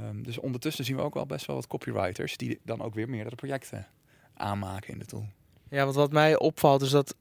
Um, 0.09 0.23
dus 0.23 0.37
ondertussen 0.37 0.85
zien 0.85 0.95
we 0.95 1.01
ook 1.01 1.13
wel 1.13 1.25
best 1.25 1.45
wel 1.45 1.55
wat 1.55 1.67
copywriters 1.67 2.37
die 2.37 2.59
dan 2.63 2.81
ook 2.81 2.93
weer 2.93 3.09
meerdere 3.09 3.35
projecten 3.35 3.87
aanmaken 4.33 4.93
in 4.93 4.99
de 4.99 5.05
tool. 5.05 5.25
Ja, 5.69 5.83
want 5.83 5.95
wat 5.95 6.11
mij 6.11 6.37
opvalt 6.37 6.81
is 6.81 6.89
dat 6.89 7.15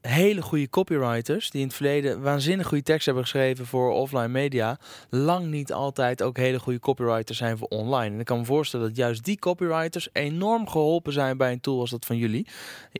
hele 0.00 0.42
goede 0.42 0.68
copywriters 0.68 1.50
die 1.50 1.60
in 1.60 1.66
het 1.66 1.76
verleden 1.76 2.22
waanzinnig 2.22 2.66
goede 2.66 2.82
tekst 2.82 3.06
hebben 3.06 3.24
geschreven 3.24 3.66
voor 3.66 3.90
offline 3.92 4.28
media, 4.28 4.78
lang 5.08 5.46
niet 5.46 5.72
altijd 5.72 6.22
ook 6.22 6.36
hele 6.36 6.58
goede 6.58 6.78
copywriters 6.78 7.38
zijn 7.38 7.58
voor 7.58 7.68
online. 7.68 8.14
En 8.14 8.20
ik 8.20 8.26
kan 8.26 8.38
me 8.38 8.44
voorstellen 8.44 8.86
dat 8.86 8.96
juist 8.96 9.24
die 9.24 9.38
copywriters 9.38 10.08
enorm 10.12 10.68
geholpen 10.68 11.12
zijn 11.12 11.36
bij 11.36 11.52
een 11.52 11.60
tool 11.60 11.80
als 11.80 11.90
dat 11.90 12.06
van 12.06 12.16
jullie. 12.16 12.46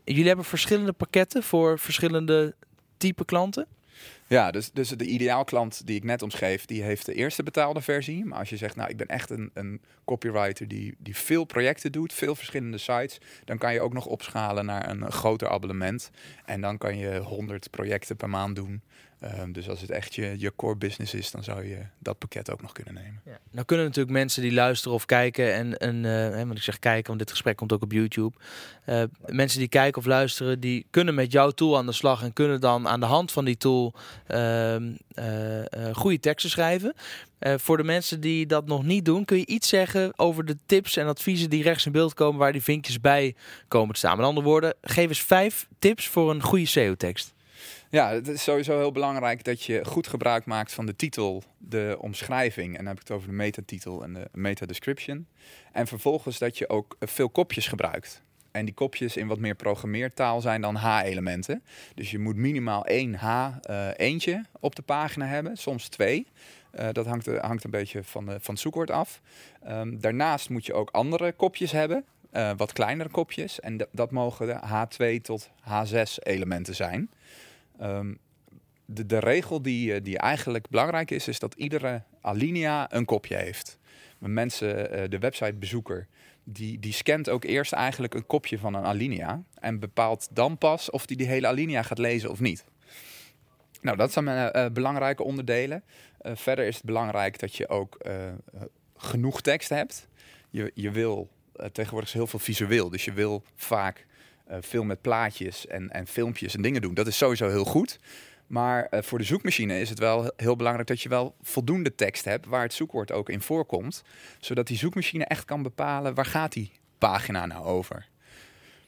Jullie 0.04 0.26
hebben 0.26 0.44
verschillende 0.44 0.92
pakketten 0.92 1.42
voor 1.42 1.78
verschillende 1.78 2.54
type 2.96 3.24
klanten. 3.24 3.66
Ja, 4.30 4.50
dus, 4.50 4.72
dus 4.72 4.88
de 4.88 5.04
ideaalklant 5.04 5.86
die 5.86 5.96
ik 5.96 6.04
net 6.04 6.22
omschreef, 6.22 6.64
die 6.64 6.82
heeft 6.82 7.06
de 7.06 7.14
eerste 7.14 7.42
betaalde 7.42 7.80
versie. 7.80 8.24
Maar 8.24 8.38
als 8.38 8.50
je 8.50 8.56
zegt, 8.56 8.76
nou, 8.76 8.90
ik 8.90 8.96
ben 8.96 9.06
echt 9.06 9.30
een, 9.30 9.50
een 9.54 9.80
copywriter 10.04 10.68
die, 10.68 10.94
die 10.98 11.16
veel 11.16 11.44
projecten 11.44 11.92
doet, 11.92 12.12
veel 12.12 12.34
verschillende 12.34 12.78
sites, 12.78 13.20
dan 13.44 13.58
kan 13.58 13.72
je 13.72 13.80
ook 13.80 13.92
nog 13.92 14.06
opschalen 14.06 14.64
naar 14.64 14.90
een 14.90 15.12
groter 15.12 15.48
abonnement. 15.48 16.10
En 16.44 16.60
dan 16.60 16.78
kan 16.78 16.96
je 16.96 17.18
100 17.18 17.70
projecten 17.70 18.16
per 18.16 18.28
maand 18.28 18.56
doen. 18.56 18.82
Ehm, 19.20 19.52
dus 19.52 19.68
als 19.68 19.80
het 19.80 19.90
echt 19.90 20.14
je, 20.14 20.34
je 20.38 20.52
core 20.56 20.76
business 20.76 21.14
is, 21.14 21.30
dan 21.30 21.44
zou 21.44 21.66
je 21.66 21.78
dat 21.98 22.18
pakket 22.18 22.50
ook 22.50 22.62
nog 22.62 22.72
kunnen 22.72 22.94
nemen. 22.94 23.20
Ja. 23.24 23.38
Nou 23.50 23.66
kunnen 23.66 23.86
natuurlijk 23.86 24.14
mensen 24.14 24.42
die 24.42 24.52
luisteren 24.52 24.94
of 24.94 25.04
kijken 25.04 25.54
en, 25.54 25.78
en 25.78 26.04
uh, 26.04 26.36
want 26.36 26.56
ik 26.56 26.62
zeg 26.62 26.78
kijken, 26.78 27.06
want 27.06 27.18
dit 27.18 27.30
gesprek 27.30 27.56
komt 27.56 27.72
ook 27.72 27.82
op 27.82 27.92
YouTube. 27.92 28.36
Uh, 28.86 29.02
mensen 29.26 29.58
die 29.58 29.68
kijken 29.68 30.00
of 30.00 30.06
luisteren, 30.06 30.60
die 30.60 30.86
kunnen 30.90 31.14
met 31.14 31.32
jouw 31.32 31.50
tool 31.50 31.76
aan 31.76 31.86
de 31.86 31.92
slag 31.92 32.22
en 32.22 32.32
kunnen 32.32 32.60
dan 32.60 32.88
aan 32.88 33.00
de 33.00 33.06
hand 33.06 33.32
van 33.32 33.44
die 33.44 33.56
tool 33.56 33.94
uh, 34.28 34.76
goede 35.92 36.20
teksten 36.20 36.50
schrijven. 36.50 36.94
voor 37.40 37.76
de 37.76 37.84
mensen 37.84 38.20
die 38.20 38.46
dat 38.46 38.66
nog 38.66 38.84
niet 38.84 39.04
doen, 39.04 39.24
kun 39.24 39.38
je 39.38 39.46
iets 39.46 39.68
zeggen 39.68 40.12
over 40.16 40.44
de 40.44 40.56
tips 40.66 40.96
en 40.96 41.06
adviezen 41.06 41.50
die 41.50 41.62
rechts 41.62 41.86
in 41.86 41.92
beeld 41.92 42.14
komen, 42.14 42.38
waar 42.38 42.52
die 42.52 42.62
vinkjes 42.62 43.00
bij 43.00 43.34
komen 43.68 43.92
te 43.92 43.98
staan. 43.98 44.16
Met 44.16 44.26
andere 44.26 44.46
woorden, 44.46 44.74
geef 44.82 45.08
eens 45.08 45.22
vijf 45.22 45.68
tips 45.78 46.08
voor 46.08 46.30
een 46.30 46.42
goede 46.42 46.66
SEO-tekst. 46.66 47.34
Ja, 47.90 48.10
het 48.10 48.28
is 48.28 48.42
sowieso 48.42 48.78
heel 48.78 48.92
belangrijk 48.92 49.44
dat 49.44 49.62
je 49.62 49.84
goed 49.84 50.06
gebruik 50.06 50.44
maakt 50.44 50.72
van 50.72 50.86
de 50.86 50.96
titel, 50.96 51.42
de 51.58 51.96
omschrijving. 52.00 52.68
En 52.68 52.76
dan 52.76 52.86
heb 52.86 53.00
ik 53.00 53.08
het 53.08 53.16
over 53.16 53.28
de 53.28 53.34
metatitel 53.34 54.02
en 54.02 54.14
de 54.14 54.28
meta-description. 54.32 55.26
En 55.72 55.86
vervolgens 55.86 56.38
dat 56.38 56.58
je 56.58 56.68
ook 56.68 56.96
veel 57.00 57.28
kopjes 57.28 57.68
gebruikt. 57.68 58.22
En 58.50 58.64
die 58.64 58.74
kopjes 58.74 59.16
in 59.16 59.26
wat 59.26 59.38
meer 59.38 59.54
programmeertaal 59.54 60.40
zijn 60.40 60.60
dan 60.60 60.74
H-elementen. 60.74 61.62
Dus 61.94 62.10
je 62.10 62.18
moet 62.18 62.36
minimaal 62.36 62.84
één 62.84 63.14
H-eentje 63.14 64.32
uh, 64.32 64.44
op 64.60 64.74
de 64.74 64.82
pagina 64.82 65.26
hebben, 65.26 65.56
soms 65.56 65.88
twee. 65.88 66.26
Uh, 66.74 66.88
dat 66.92 67.06
hangt, 67.06 67.26
hangt, 67.26 67.64
een 67.64 67.70
beetje 67.70 68.04
van, 68.04 68.24
van 68.24 68.54
het 68.54 68.58
zoekwoord 68.58 68.90
af. 68.90 69.20
Um, 69.68 70.00
daarnaast 70.00 70.48
moet 70.48 70.66
je 70.66 70.74
ook 70.74 70.90
andere 70.90 71.32
kopjes 71.32 71.72
hebben, 71.72 72.04
wat 72.56 72.72
kleinere 72.72 73.08
kopjes. 73.08 73.60
En 73.60 73.86
dat 73.92 74.10
mogen 74.10 74.46
de 74.46 74.60
H2 74.66 75.20
tot 75.22 75.50
H6 75.68 76.14
elementen 76.22 76.74
zijn. 76.74 77.10
Um, 77.82 78.18
de, 78.84 79.06
de, 79.06 79.18
regel 79.18 79.62
die, 79.62 79.94
eh, 79.94 80.04
die 80.04 80.18
eigenlijk 80.18 80.68
belangrijk 80.68 81.10
is, 81.10 81.28
is 81.28 81.38
dat 81.38 81.54
iedere 81.54 82.02
alinea 82.20 82.92
een 82.92 83.04
kopje 83.04 83.36
heeft. 83.36 83.78
Mensen, 84.18 84.98
uh, 84.98 85.08
de 85.08 85.18
websitebezoeker, 85.18 86.06
die, 86.44 86.78
die 86.78 86.92
scant 86.92 87.28
ook 87.28 87.44
eerst 87.44 87.72
eigenlijk 87.72 88.14
een 88.14 88.26
kopje 88.26 88.58
van 88.58 88.74
een 88.74 88.84
alinea. 88.84 89.42
En 89.54 89.78
bepaalt 89.78 90.28
dan 90.30 90.58
pas 90.58 90.90
of 90.90 90.98
hij 90.98 91.06
die, 91.06 91.16
die 91.16 91.26
hele 91.26 91.46
alinea 91.46 91.82
gaat 91.82 91.98
lezen 91.98 92.30
of 92.30 92.40
niet. 92.40 92.64
Nou, 93.80 93.96
dat 93.96 94.12
zijn 94.12 94.24
mijn 94.24 94.72
belangrijke 94.72 95.22
onderdelen. 95.22 95.84
verder 96.22 96.66
is 96.66 96.74
het 96.74 96.84
belangrijk 96.84 97.38
dat 97.38 97.56
je 97.56 97.68
ook 97.68 97.98
genoeg 98.96 99.40
tekst 99.40 99.68
hebt. 99.68 100.08
Je, 100.50 100.70
je 100.74 100.90
wil, 100.90 101.30
tegenwoordig 101.72 102.08
is 102.08 102.14
heel 102.14 102.26
veel 102.26 102.38
visueel, 102.38 102.90
dus 102.90 103.04
je 103.04 103.12
wil 103.12 103.42
vaak 103.54 104.06
veel 104.60 104.84
met 104.84 105.00
plaatjes 105.00 105.66
en, 105.66 105.90
en 105.90 106.06
filmpjes 106.06 106.54
en 106.54 106.62
dingen 106.62 106.82
doen. 106.82 106.94
Dat 106.94 107.06
is 107.06 107.16
sowieso 107.16 107.48
heel 107.48 107.64
goed. 107.64 107.98
Maar 108.46 108.86
uh, 108.90 109.02
voor 109.02 109.18
de 109.18 109.24
zoekmachine 109.24 109.80
is 109.80 109.88
het 109.88 109.98
wel 109.98 110.32
heel 110.36 110.56
belangrijk 110.56 110.88
dat 110.88 111.00
je 111.00 111.08
wel 111.08 111.34
voldoende 111.42 111.94
tekst 111.94 112.24
hebt 112.24 112.46
waar 112.46 112.62
het 112.62 112.72
zoekwoord 112.72 113.12
ook 113.12 113.28
in 113.28 113.40
voorkomt. 113.40 114.02
Zodat 114.40 114.66
die 114.66 114.76
zoekmachine 114.76 115.24
echt 115.24 115.44
kan 115.44 115.62
bepalen 115.62 116.14
waar 116.14 116.26
gaat 116.26 116.52
die 116.52 116.72
pagina 116.98 117.46
nou 117.46 117.64
over. 117.64 118.08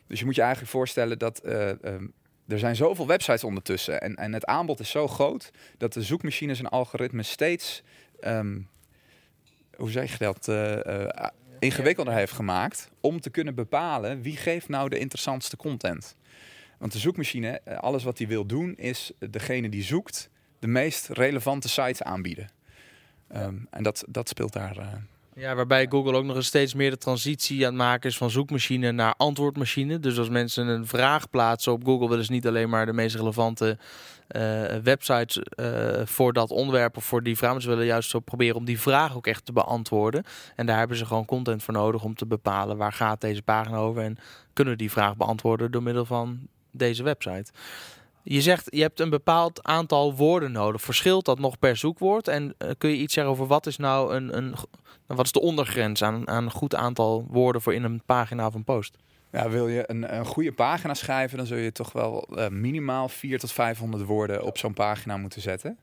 Dus 0.06 0.18
je 0.18 0.24
moet 0.24 0.34
je 0.34 0.40
eigenlijk 0.40 0.72
voorstellen 0.72 1.18
dat 1.18 1.40
uh, 1.44 1.68
um, 1.68 2.12
er 2.48 2.58
zijn 2.58 2.76
zoveel 2.76 3.06
websites 3.06 3.44
ondertussen 3.44 4.00
en, 4.00 4.16
en 4.16 4.32
het 4.32 4.44
aanbod 4.44 4.80
is 4.80 4.90
zo 4.90 5.08
groot 5.08 5.50
dat 5.78 5.92
de 5.92 6.02
zoekmachine 6.02 6.54
zijn 6.54 6.68
algoritme 6.68 7.22
steeds, 7.22 7.82
um, 8.20 8.68
hoe 9.76 9.90
zeg 9.90 10.18
je 10.18 10.18
dat, 10.18 10.48
ingewikkelder 11.62 12.14
heeft 12.14 12.32
gemaakt 12.32 12.90
om 13.00 13.20
te 13.20 13.30
kunnen 13.30 13.54
bepalen 13.54 14.22
wie 14.22 14.36
geeft 14.36 14.68
nou 14.68 14.88
de 14.88 14.98
interessantste 14.98 15.56
content. 15.56 16.16
Want 16.78 16.92
de 16.92 16.98
zoekmachine, 16.98 17.60
eh, 17.64 17.78
alles 17.78 18.02
wat 18.02 18.18
hij 18.18 18.26
wil 18.26 18.46
doen, 18.46 18.76
is 18.76 19.12
degene 19.18 19.68
die 19.68 19.82
zoekt 19.82 20.30
de 20.58 20.66
meest 20.66 21.08
relevante 21.08 21.68
sites 21.68 22.02
aanbieden. 22.02 22.50
Ehm, 23.28 23.56
en 23.70 23.82
dat, 23.82 24.04
dat 24.08 24.28
speelt 24.28 24.52
daar. 24.52 24.78
Uh, 24.78 24.92
ja, 25.34 25.54
waarbij 25.54 25.86
Google 25.88 26.16
ook 26.16 26.24
nog 26.24 26.36
eens 26.36 26.46
steeds 26.46 26.74
meer 26.74 26.90
de 26.90 26.98
transitie 26.98 27.58
aan 27.58 27.72
het 27.72 27.82
maken 27.82 28.10
is 28.10 28.16
van 28.16 28.30
zoekmachine 28.30 28.92
naar 28.92 29.14
antwoordmachine. 29.16 30.00
Dus 30.00 30.18
als 30.18 30.28
mensen 30.28 30.66
een 30.66 30.86
vraag 30.86 31.30
plaatsen 31.30 31.72
op 31.72 31.84
Google, 31.84 32.08
willen 32.08 32.24
ze 32.24 32.32
niet 32.32 32.46
alleen 32.46 32.68
maar 32.68 32.86
de 32.86 32.92
meest 32.92 33.16
relevante 33.16 33.78
uh, 34.36 34.62
websites 34.82 35.40
uh, 35.56 36.00
voor 36.04 36.32
dat 36.32 36.50
onderwerp 36.50 36.96
of 36.96 37.04
voor 37.04 37.22
die 37.22 37.36
vraag. 37.36 37.52
Maar 37.52 37.62
ze 37.62 37.68
willen 37.68 37.84
juist 37.84 38.10
zo 38.10 38.20
proberen 38.20 38.56
om 38.56 38.64
die 38.64 38.80
vraag 38.80 39.16
ook 39.16 39.26
echt 39.26 39.44
te 39.44 39.52
beantwoorden. 39.52 40.24
En 40.56 40.66
daar 40.66 40.78
hebben 40.78 40.96
ze 40.96 41.06
gewoon 41.06 41.24
content 41.24 41.62
voor 41.62 41.74
nodig 41.74 42.04
om 42.04 42.14
te 42.14 42.26
bepalen 42.26 42.76
waar 42.76 42.92
gaat 42.92 43.20
deze 43.20 43.42
pagina 43.42 43.76
over. 43.76 44.02
En 44.02 44.18
kunnen 44.52 44.78
die 44.78 44.90
vraag 44.90 45.16
beantwoorden 45.16 45.70
door 45.70 45.82
middel 45.82 46.04
van 46.04 46.48
deze 46.70 47.02
website. 47.02 47.52
Je 48.22 48.40
zegt, 48.40 48.66
je 48.70 48.80
hebt 48.80 49.00
een 49.00 49.10
bepaald 49.10 49.62
aantal 49.62 50.14
woorden 50.14 50.52
nodig. 50.52 50.80
Verschilt 50.80 51.24
dat 51.24 51.38
nog 51.38 51.58
per 51.58 51.76
zoekwoord? 51.76 52.28
En 52.28 52.54
uh, 52.58 52.70
kun 52.78 52.90
je 52.90 52.96
iets 52.96 53.14
zeggen 53.14 53.32
over 53.32 53.46
wat 53.46 53.66
is 53.66 53.76
nou 53.76 54.14
een, 54.14 54.36
een 54.36 54.54
wat 55.06 55.24
is 55.24 55.32
de 55.32 55.40
ondergrens 55.40 56.02
aan, 56.02 56.28
aan 56.28 56.44
een 56.44 56.50
goed 56.50 56.74
aantal 56.74 57.26
woorden 57.28 57.62
voor 57.62 57.74
in 57.74 57.84
een 57.84 58.02
pagina 58.06 58.46
of 58.46 58.54
een 58.54 58.64
post? 58.64 58.96
Ja, 59.32 59.50
wil 59.50 59.68
je 59.68 59.84
een, 59.86 60.16
een 60.16 60.26
goede 60.26 60.52
pagina 60.52 60.94
schrijven, 60.94 61.36
dan 61.36 61.46
zul 61.46 61.56
je 61.56 61.72
toch 61.72 61.92
wel 61.92 62.28
uh, 62.38 62.48
minimaal 62.48 63.08
400 63.08 63.40
tot 63.40 63.52
500 63.52 64.04
woorden 64.04 64.44
op 64.44 64.58
zo'n 64.58 64.74
pagina 64.74 65.16
moeten 65.16 65.40
zetten. 65.40 65.78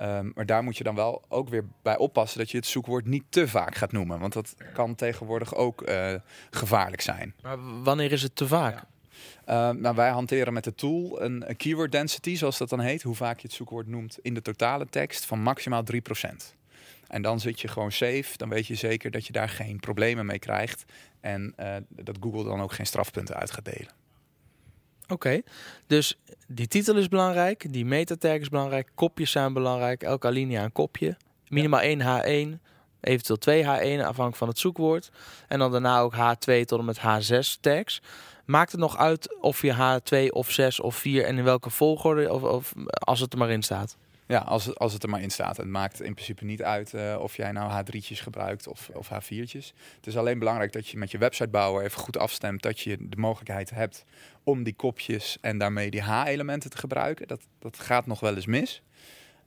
Um, 0.00 0.32
maar 0.34 0.46
daar 0.46 0.62
moet 0.62 0.76
je 0.76 0.84
dan 0.84 0.94
wel 0.94 1.22
ook 1.28 1.48
weer 1.48 1.64
bij 1.82 1.96
oppassen 1.96 2.38
dat 2.38 2.50
je 2.50 2.56
het 2.56 2.66
zoekwoord 2.66 3.06
niet 3.06 3.24
te 3.28 3.48
vaak 3.48 3.74
gaat 3.74 3.92
noemen. 3.92 4.18
Want 4.18 4.32
dat 4.32 4.54
kan 4.72 4.94
tegenwoordig 4.94 5.54
ook 5.54 5.88
uh, 5.88 6.14
gevaarlijk 6.50 7.02
zijn. 7.02 7.34
Maar 7.42 7.82
wanneer 7.82 8.12
is 8.12 8.22
het 8.22 8.36
te 8.36 8.46
vaak? 8.46 8.74
Ja. 8.74 8.93
Uh, 9.48 9.70
nou, 9.70 9.94
wij 9.94 10.10
hanteren 10.10 10.52
met 10.52 10.64
de 10.64 10.74
tool 10.74 11.22
een, 11.22 11.48
een, 11.48 11.56
keyword 11.56 11.92
density, 11.92 12.36
zoals 12.36 12.58
dat 12.58 12.68
dan 12.68 12.80
heet, 12.80 13.02
hoe 13.02 13.14
vaak 13.14 13.40
je 13.40 13.46
het 13.46 13.56
zoekwoord 13.56 13.86
noemt 13.86 14.18
in 14.22 14.34
de 14.34 14.42
totale 14.42 14.86
tekst, 14.90 15.24
van 15.24 15.40
maximaal 15.40 15.82
3%. 15.92 15.96
En 17.08 17.22
dan 17.22 17.40
zit 17.40 17.60
je 17.60 17.68
gewoon 17.68 17.92
safe, 17.92 18.36
dan 18.36 18.48
weet 18.48 18.66
je 18.66 18.74
zeker 18.74 19.10
dat 19.10 19.26
je 19.26 19.32
daar 19.32 19.48
geen 19.48 19.80
problemen 19.80 20.26
mee 20.26 20.38
krijgt 20.38 20.84
en 21.20 21.54
uh, 21.60 21.74
dat 21.88 22.16
Google 22.20 22.44
dan 22.44 22.60
ook 22.60 22.72
geen 22.72 22.86
strafpunten 22.86 23.36
uit 23.36 23.50
gaat 23.50 23.64
delen. 23.64 23.90
Oké, 25.08 25.40
dus 25.86 26.18
die 26.46 26.68
titel 26.68 26.96
is 26.96 27.08
belangrijk, 27.08 27.72
die 27.72 27.84
metatag 27.84 28.38
is 28.38 28.48
belangrijk, 28.48 28.90
kopjes 28.94 29.30
zijn 29.30 29.52
belangrijk, 29.52 30.02
elke 30.02 30.26
alinea 30.26 30.64
een 30.64 30.72
kopje, 30.72 31.16
minimaal 31.48 31.82
ja. 31.82 32.22
1 32.22 32.56
H1, 32.56 32.60
eventueel 33.00 33.38
2 33.38 33.62
H1 33.62 34.00
afhankelijk 34.00 34.36
van 34.36 34.48
het 34.48 34.58
zoekwoord 34.58 35.10
en 35.48 35.58
dan 35.58 35.72
daarna 35.72 36.00
ook 36.00 36.14
H2 36.14 36.64
tot 36.64 36.78
en 36.78 36.84
met 36.84 36.98
H6 36.98 37.60
tags. 37.60 38.02
Maakt 38.44 38.72
het 38.72 38.80
nog 38.80 38.96
uit 38.96 39.36
of 39.40 39.62
je 39.62 40.00
H2 40.00 40.28
of 40.30 40.50
6 40.50 40.80
of 40.80 40.96
4 40.96 41.24
en 41.24 41.38
in 41.38 41.44
welke 41.44 41.70
volgorde 41.70 42.32
of, 42.32 42.42
of 42.42 42.74
als 42.88 43.20
het 43.20 43.32
er 43.32 43.38
maar 43.38 43.50
in 43.50 43.62
staat? 43.62 43.96
Ja, 44.26 44.38
als, 44.38 44.76
als 44.76 44.92
het 44.92 45.02
er 45.02 45.08
maar 45.08 45.22
in 45.22 45.30
staat. 45.30 45.56
Het 45.56 45.66
maakt 45.66 46.02
in 46.02 46.14
principe 46.14 46.44
niet 46.44 46.62
uit 46.62 46.92
uh, 46.92 47.16
of 47.20 47.36
jij 47.36 47.52
nou 47.52 47.84
H3'tjes 47.84 48.22
gebruikt 48.22 48.66
of, 48.66 48.90
of 48.92 49.08
H4'tjes. 49.08 49.72
Het 49.96 50.06
is 50.06 50.16
alleen 50.16 50.38
belangrijk 50.38 50.72
dat 50.72 50.88
je 50.88 50.98
met 50.98 51.10
je 51.10 51.18
websitebouwer 51.18 51.84
even 51.84 52.00
goed 52.00 52.18
afstemt 52.18 52.62
dat 52.62 52.80
je 52.80 52.96
de 53.00 53.16
mogelijkheid 53.16 53.70
hebt 53.70 54.04
om 54.42 54.62
die 54.62 54.74
kopjes 54.74 55.38
en 55.40 55.58
daarmee 55.58 55.90
die 55.90 56.02
H-elementen 56.02 56.70
te 56.70 56.76
gebruiken. 56.76 57.28
Dat, 57.28 57.40
dat 57.58 57.78
gaat 57.80 58.06
nog 58.06 58.20
wel 58.20 58.34
eens 58.34 58.46
mis. 58.46 58.82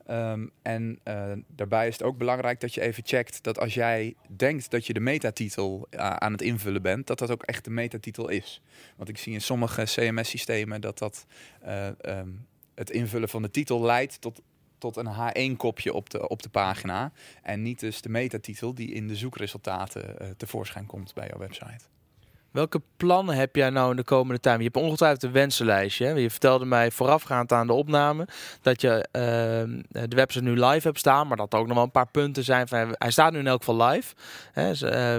Um, 0.10 0.52
en 0.62 1.00
uh, 1.04 1.32
daarbij 1.48 1.88
is 1.88 1.94
het 1.94 2.04
ook 2.04 2.18
belangrijk 2.18 2.60
dat 2.60 2.74
je 2.74 2.82
even 2.82 3.04
checkt 3.06 3.44
dat 3.44 3.60
als 3.60 3.74
jij 3.74 4.16
denkt 4.28 4.72
dat 4.72 4.86
je 4.86 4.94
de 4.94 5.00
metatitel 5.00 5.88
uh, 5.92 6.00
aan 6.10 6.32
het 6.32 6.42
invullen 6.42 6.82
bent, 6.82 7.08
dat 7.08 7.20
dat 7.20 7.32
ook 7.32 7.44
echt 7.44 7.64
de 7.64 7.70
metatitel 7.70 8.30
is. 8.30 8.62
Want 8.96 9.10
ik 9.10 9.18
zie 9.18 9.34
in 9.34 9.42
sommige 9.42 9.84
CMS-systemen 9.84 10.82
dat 10.82 10.98
dat 10.98 11.26
uh, 11.66 11.88
um, 12.02 12.48
het 12.76 12.90
invullen 12.90 13.30
van 13.30 13.42
de 13.42 13.52
titel 13.52 13.82
leidt 13.82 14.22
tot, 14.22 14.42
tot 14.78 14.96
een 14.96 15.14
H1-kopje 15.14 15.94
op 15.94 16.10
de, 16.10 16.30
op 16.30 16.42
de 16.42 16.50
pagina. 16.50 17.12
En 17.42 17.62
niet 17.62 17.80
dus 17.80 18.02
de 18.02 18.10
metatitel 18.10 18.74
die 18.74 18.92
in 18.92 19.08
de 19.08 19.16
zoekresultaten 19.16 20.36
tevoorschijn 20.38 20.86
komt 20.86 21.14
bij 21.14 21.28
jouw 21.28 21.40
website. 21.40 21.97
Welke 22.52 22.82
plannen 22.98 23.36
heb 23.36 23.56
jij 23.56 23.70
nou 23.70 23.90
in 23.90 23.96
de 23.96 24.04
komende 24.04 24.40
tijd? 24.40 24.58
Je 24.58 24.64
hebt 24.64 24.78
ongetwijfeld 24.78 25.24
een 25.24 25.32
wensenlijstje. 25.32 26.06
Hè? 26.06 26.12
Je 26.12 26.30
vertelde 26.30 26.66
mij 26.66 26.92
voorafgaand 26.92 27.52
aan 27.52 27.68
de 27.68 27.74
opname 27.74 28.28
dat 28.62 28.82
je 28.82 29.08
uh, 29.12 30.02
de 30.08 30.16
website 30.16 30.44
nu 30.44 30.66
live 30.66 30.88
hebt 30.88 31.00
staan, 31.00 31.28
maar 31.28 31.38
dat 31.38 31.54
er 31.54 31.60
ook 31.60 31.68
nog 31.68 31.76
wel 31.76 31.84
een 31.84 31.92
paar 31.92 32.12
punten 32.12 32.44
zijn. 32.44 32.68
Van, 32.68 32.96
hij 32.98 33.12
staat 33.12 33.32
nu 33.32 33.40
in 33.40 33.48
elk 33.48 33.64
geval 33.64 33.88
live. 33.88 34.14
Hè? 34.52 34.68
Dus, 34.68 34.82
uh, 34.82 35.16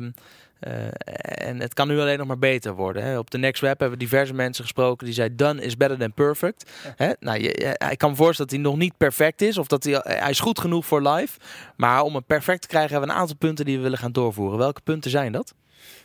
en 1.23 1.61
het 1.61 1.75
kan 1.75 1.89
nu 1.89 2.01
alleen 2.01 2.19
nog 2.19 2.27
maar 2.27 2.39
beter 2.39 2.75
worden. 2.75 3.03
Hè. 3.03 3.19
Op 3.19 3.31
de 3.31 3.39
Next 3.39 3.61
Web 3.61 3.79
hebben 3.79 3.99
we 3.99 4.05
diverse 4.05 4.35
mensen 4.35 4.65
gesproken 4.65 5.05
die 5.07 5.15
zeiden 5.15 5.37
done 5.37 5.63
is 5.63 5.77
better 5.77 5.99
than 5.99 6.13
perfect. 6.13 6.71
Hè. 6.97 7.13
Nou, 7.21 7.43
je, 7.43 7.79
ik 7.91 7.99
kan 7.99 8.11
me 8.11 8.17
voorstellen 8.17 8.51
dat 8.51 8.61
hij 8.61 8.71
nog 8.71 8.77
niet 8.77 8.97
perfect 8.97 9.43
is 9.43 9.59
of 9.59 9.67
dat 9.67 9.85
hij, 9.85 10.01
hij 10.03 10.31
is 10.31 10.41
goed 10.41 10.61
genoeg 10.61 10.87
voor 10.87 11.09
live. 11.09 11.39
Maar 11.77 12.03
om 12.03 12.15
het 12.15 12.27
perfect 12.27 12.63
te 12.63 12.69
krijgen 12.69 12.91
hebben 12.91 13.09
we 13.09 13.15
een 13.15 13.21
aantal 13.21 13.37
punten 13.37 13.65
die 13.65 13.77
we 13.77 13.83
willen 13.83 13.99
gaan 13.99 14.13
doorvoeren. 14.13 14.59
Welke 14.59 14.81
punten 14.81 15.11
zijn 15.11 15.33
dat? 15.33 15.55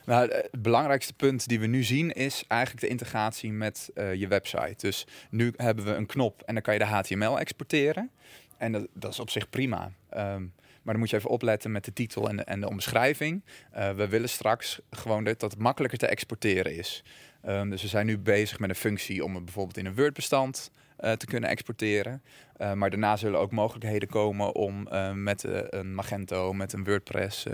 Nou, 0.06 0.32
het 0.32 0.62
belangrijkste 0.62 1.13
punt 1.13 1.48
die 1.48 1.60
we 1.60 1.68
nu 1.68 1.84
zien 1.84 2.12
is 2.12 2.44
eigenlijk 2.48 2.82
de 2.82 2.89
integratie 2.89 3.51
met 3.51 3.89
uh, 3.96 4.13
je 4.13 4.27
website. 4.27 4.75
Dus 4.77 5.08
nu 5.30 5.53
hebben 5.56 5.86
we 5.86 5.92
een 5.92 6.06
knop 6.06 6.42
en 6.46 6.53
dan 6.53 6.63
kan 6.63 6.74
je 6.74 6.80
de 6.80 6.86
HTML 6.86 7.39
exporteren. 7.39 8.12
En 8.58 8.72
dat, 8.72 8.88
dat 8.94 9.12
is 9.12 9.20
op 9.20 9.30
zich 9.30 9.50
prima. 9.50 9.92
Um, 10.18 10.53
maar 10.84 10.94
dan 10.94 11.00
moet 11.00 11.10
je 11.10 11.18
even 11.18 11.30
opletten 11.30 11.72
met 11.72 11.86
de 11.86 11.94
titel 11.94 12.30
en 12.30 12.36
de, 12.36 12.44
en 12.44 12.60
de 12.60 12.70
omschrijving. 12.70 13.44
Uh, 13.75 13.92
we 13.92 14.08
willen 14.08 14.30
straks 14.30 14.80
gewoon 14.92 15.24
dat, 15.24 15.42
het 15.42 15.58
makkelijker 15.58 16.00
te 16.00 16.08
exporteren 16.08 16.75
is. 16.75 17.03
Um, 17.48 17.70
dus 17.70 17.82
we 17.82 17.88
zijn 17.88 18.06
nu 18.06 18.18
bezig 18.18 18.60
met 18.60 18.70
een 18.70 18.75
functie 18.75 19.24
om 19.24 19.36
het 19.36 19.46
bijvoorbeeld 19.46 19.77
in 19.77 19.86
een 19.86 19.96
Word-bestand 19.96 20.72
te 21.12 21.25
kunnen 21.25 21.50
exporteren. 21.50 22.22
Uh, 22.57 22.74
maar 22.74 22.89
daarna 22.89 23.15
zullen 23.15 23.39
ook 23.39 23.51
mogelijkheden 23.51 24.10
komen 24.10 24.55
om 24.55 24.88
uh, 24.91 25.12
met 25.12 25.45
een 25.69 25.95
Magento, 25.95 26.53
met 26.53 26.74
een 26.74 26.83
WordPress, 26.83 27.45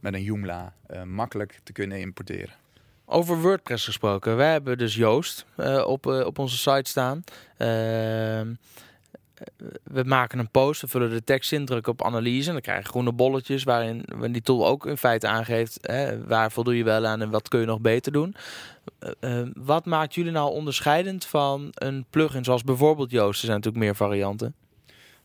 met 0.00 0.14
een 0.14 0.22
Joomla 0.22 0.72
makkelijk 1.04 1.60
te 1.62 1.72
kunnen 1.72 2.00
importeren. 2.00 2.54
Over 3.06 3.40
WordPress 3.40 3.84
gesproken. 3.84 4.36
Wij 4.36 4.52
hebben 4.52 4.78
dus 4.78 4.94
Joost 4.94 5.46
op, 5.84 6.06
op 6.06 6.38
onze 6.38 6.56
site 6.56 6.90
staan. 6.90 7.24
Ehm, 7.56 8.54
we 9.82 10.02
maken 10.04 10.38
een 10.38 10.50
post, 10.50 10.80
we 10.80 10.88
vullen 10.88 11.10
de 11.10 11.24
tekst 11.24 11.52
in, 11.52 11.86
op 11.86 12.04
analyse 12.04 12.46
en 12.46 12.52
dan 12.52 12.62
krijg 12.62 12.82
je 12.82 12.88
groene 12.88 13.12
bolletjes 13.12 13.62
waarin 13.62 14.04
die 14.30 14.42
tool 14.42 14.66
ook 14.66 14.86
in 14.86 14.96
feite 14.96 15.26
aangeeft 15.26 15.78
hè, 15.80 16.26
waar 16.26 16.52
voldoe 16.52 16.76
je 16.76 16.84
wel 16.84 17.06
aan 17.06 17.22
en 17.22 17.30
wat 17.30 17.48
kun 17.48 17.60
je 17.60 17.66
nog 17.66 17.80
beter 17.80 18.12
doen. 18.12 18.34
Uh, 19.20 19.40
uh, 19.40 19.48
wat 19.54 19.84
maakt 19.84 20.14
jullie 20.14 20.32
nou 20.32 20.52
onderscheidend 20.52 21.24
van 21.26 21.68
een 21.74 22.04
plugin 22.10 22.44
zoals 22.44 22.64
bijvoorbeeld 22.64 23.10
Joost? 23.10 23.40
Er 23.40 23.46
zijn 23.46 23.56
natuurlijk 23.56 23.84
meer 23.84 23.96
varianten. 23.96 24.54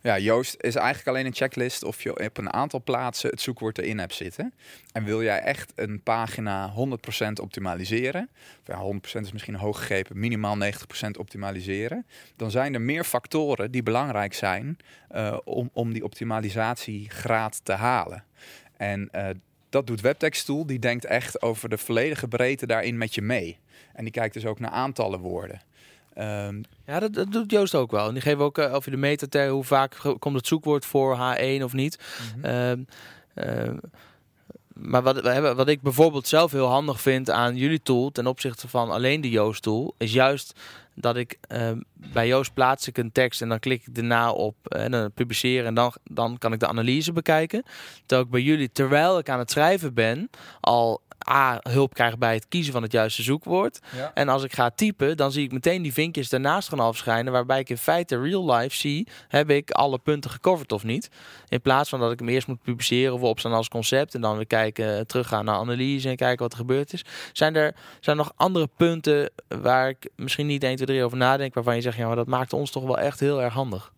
Ja, 0.01 0.19
Joost 0.19 0.55
is 0.59 0.75
eigenlijk 0.75 1.07
alleen 1.07 1.25
een 1.25 1.35
checklist 1.35 1.83
of 1.83 2.03
je 2.03 2.25
op 2.25 2.37
een 2.37 2.53
aantal 2.53 2.81
plaatsen 2.83 3.29
het 3.29 3.41
zoekwoord 3.41 3.77
erin 3.77 3.99
hebt 3.99 4.13
zitten. 4.13 4.53
En 4.91 5.03
wil 5.03 5.23
jij 5.23 5.39
echt 5.39 5.71
een 5.75 6.03
pagina 6.03 6.73
100% 6.73 7.31
optimaliseren, 7.41 8.29
ja, 8.65 8.81
100% 8.93 9.21
is 9.21 9.31
misschien 9.31 9.55
hoog 9.55 9.77
gegrepen, 9.77 10.19
minimaal 10.19 10.57
90% 10.57 11.09
optimaliseren, 11.17 12.05
dan 12.35 12.51
zijn 12.51 12.73
er 12.73 12.81
meer 12.81 13.03
factoren 13.03 13.71
die 13.71 13.83
belangrijk 13.83 14.33
zijn 14.33 14.77
uh, 15.11 15.37
om, 15.43 15.69
om 15.73 15.93
die 15.93 16.03
optimalisatiegraad 16.03 17.59
te 17.63 17.73
halen. 17.73 18.23
En 18.77 19.09
uh, 19.11 19.27
dat 19.69 19.87
doet 19.87 20.01
Webtext 20.01 20.45
Tool, 20.45 20.65
die 20.65 20.79
denkt 20.79 21.05
echt 21.05 21.41
over 21.41 21.69
de 21.69 21.77
volledige 21.77 22.27
breedte 22.27 22.67
daarin 22.67 22.97
met 22.97 23.15
je 23.15 23.21
mee. 23.21 23.59
En 23.93 24.03
die 24.03 24.13
kijkt 24.13 24.33
dus 24.33 24.45
ook 24.45 24.59
naar 24.59 24.71
aantallen 24.71 25.19
woorden. 25.19 25.61
Um, 26.19 26.63
ja, 26.85 26.99
dat, 26.99 27.13
dat, 27.13 27.31
doet 27.31 27.51
Joost 27.51 27.75
ook 27.75 27.91
wel. 27.91 28.07
En 28.07 28.13
die 28.13 28.21
geven 28.21 28.43
ook 28.43 28.57
uh, 28.57 28.73
of 28.73 28.85
je 28.85 28.91
de 28.91 28.97
metater, 28.97 29.49
hoe 29.49 29.63
vaak 29.63 29.95
komt 30.19 30.35
het 30.35 30.47
zoekwoord 30.47 30.85
voor 30.85 31.17
H1 31.17 31.63
of 31.63 31.73
niet. 31.73 31.99
Mm 32.35 32.43
-hmm. 32.43 32.51
um, 32.51 32.87
uh, 33.35 33.77
maar 34.73 35.03
wat, 35.03 35.21
wat 35.55 35.67
ik 35.67 35.81
bijvoorbeeld 35.81 36.27
zelf 36.27 36.51
heel 36.51 36.67
handig 36.67 37.01
vind 37.01 37.29
aan 37.29 37.55
jullie 37.55 37.81
tool 37.81 38.11
ten 38.11 38.27
opzichte 38.27 38.67
van 38.67 38.91
alleen 38.91 39.21
de 39.21 39.29
Joost 39.29 39.61
tool, 39.61 39.95
is 39.97 40.13
juist 40.13 40.59
dat 40.99 41.17
ik 41.17 41.37
ehm, 41.41 41.79
bij 41.93 42.27
Joost 42.27 42.53
plaats 42.53 42.87
ik 42.87 42.97
een 42.97 43.11
tekst 43.11 43.41
en 43.41 43.49
dan 43.49 43.59
klik 43.59 43.87
ik 43.87 43.95
daarna 43.95 44.31
op 44.31 44.55
eh, 44.63 44.83
en 44.83 44.91
dan 44.91 45.11
publiceren 45.11 45.65
en 45.65 45.73
dan, 45.73 45.93
dan 46.03 46.37
kan 46.37 46.53
ik 46.53 46.59
de 46.59 46.67
analyse 46.67 47.11
bekijken. 47.11 47.63
Terwijl 48.05 48.21
ik 48.21 48.29
bij 48.29 48.41
jullie, 48.41 48.71
terwijl 48.71 49.17
ik 49.17 49.29
aan 49.29 49.39
het 49.39 49.51
schrijven 49.51 49.93
ben, 49.93 50.29
al 50.59 51.01
A, 51.29 51.59
hulp 51.61 51.93
krijg 51.93 52.17
bij 52.17 52.33
het 52.33 52.47
kiezen 52.47 52.73
van 52.73 52.81
het 52.81 52.91
juiste 52.91 53.23
zoekwoord. 53.23 53.79
Ja. 53.95 54.11
En 54.13 54.29
als 54.29 54.43
ik 54.43 54.53
ga 54.53 54.69
typen, 54.69 55.17
dan 55.17 55.31
zie 55.31 55.43
ik 55.43 55.51
meteen 55.51 55.81
die 55.81 55.93
vinkjes 55.93 56.29
daarnaast 56.29 56.69
gaan 56.69 56.79
afschijnen. 56.79 57.33
Waarbij 57.33 57.59
ik 57.59 57.69
in 57.69 57.77
feite 57.77 58.21
real 58.21 58.51
life 58.51 58.75
zie, 58.75 59.07
heb 59.27 59.49
ik 59.49 59.71
alle 59.71 59.97
punten 59.97 60.31
gecoverd 60.31 60.71
of 60.71 60.83
niet. 60.83 61.09
In 61.47 61.61
plaats 61.61 61.89
van 61.89 61.99
dat 61.99 62.11
ik 62.11 62.19
hem 62.19 62.29
eerst 62.29 62.47
moet 62.47 62.61
publiceren 62.61 63.13
of 63.13 63.21
opstaan 63.21 63.51
als 63.51 63.67
concept. 63.67 64.15
En 64.15 64.21
dan 64.21 64.35
weer 64.35 64.47
kijken, 64.47 64.97
eh, 64.97 65.01
teruggaan 65.01 65.45
naar 65.45 65.55
analyse 65.55 66.09
en 66.09 66.15
kijken 66.15 66.43
wat 66.43 66.51
er 66.51 66.59
gebeurd 66.59 66.93
is. 66.93 67.05
Zijn 67.33 67.55
er, 67.55 67.75
zijn 67.99 68.17
er 68.17 68.23
nog 68.23 68.33
andere 68.35 68.69
punten 68.77 69.31
waar 69.47 69.89
ik 69.89 70.09
misschien 70.15 70.47
niet 70.47 70.63
1, 70.63 70.75
2, 70.75 70.88
3 70.89 71.03
over 71.03 71.17
nadenk. 71.17 71.53
Waarvan 71.53 71.75
je 71.75 71.81
zegt, 71.81 71.97
ja, 71.97 72.07
maar 72.07 72.15
dat 72.15 72.27
maakt 72.27 72.53
ons 72.53 72.71
toch 72.71 72.83
wel 72.83 72.99
echt 72.99 73.19
heel 73.19 73.41
erg 73.41 73.53
handig. 73.53 73.93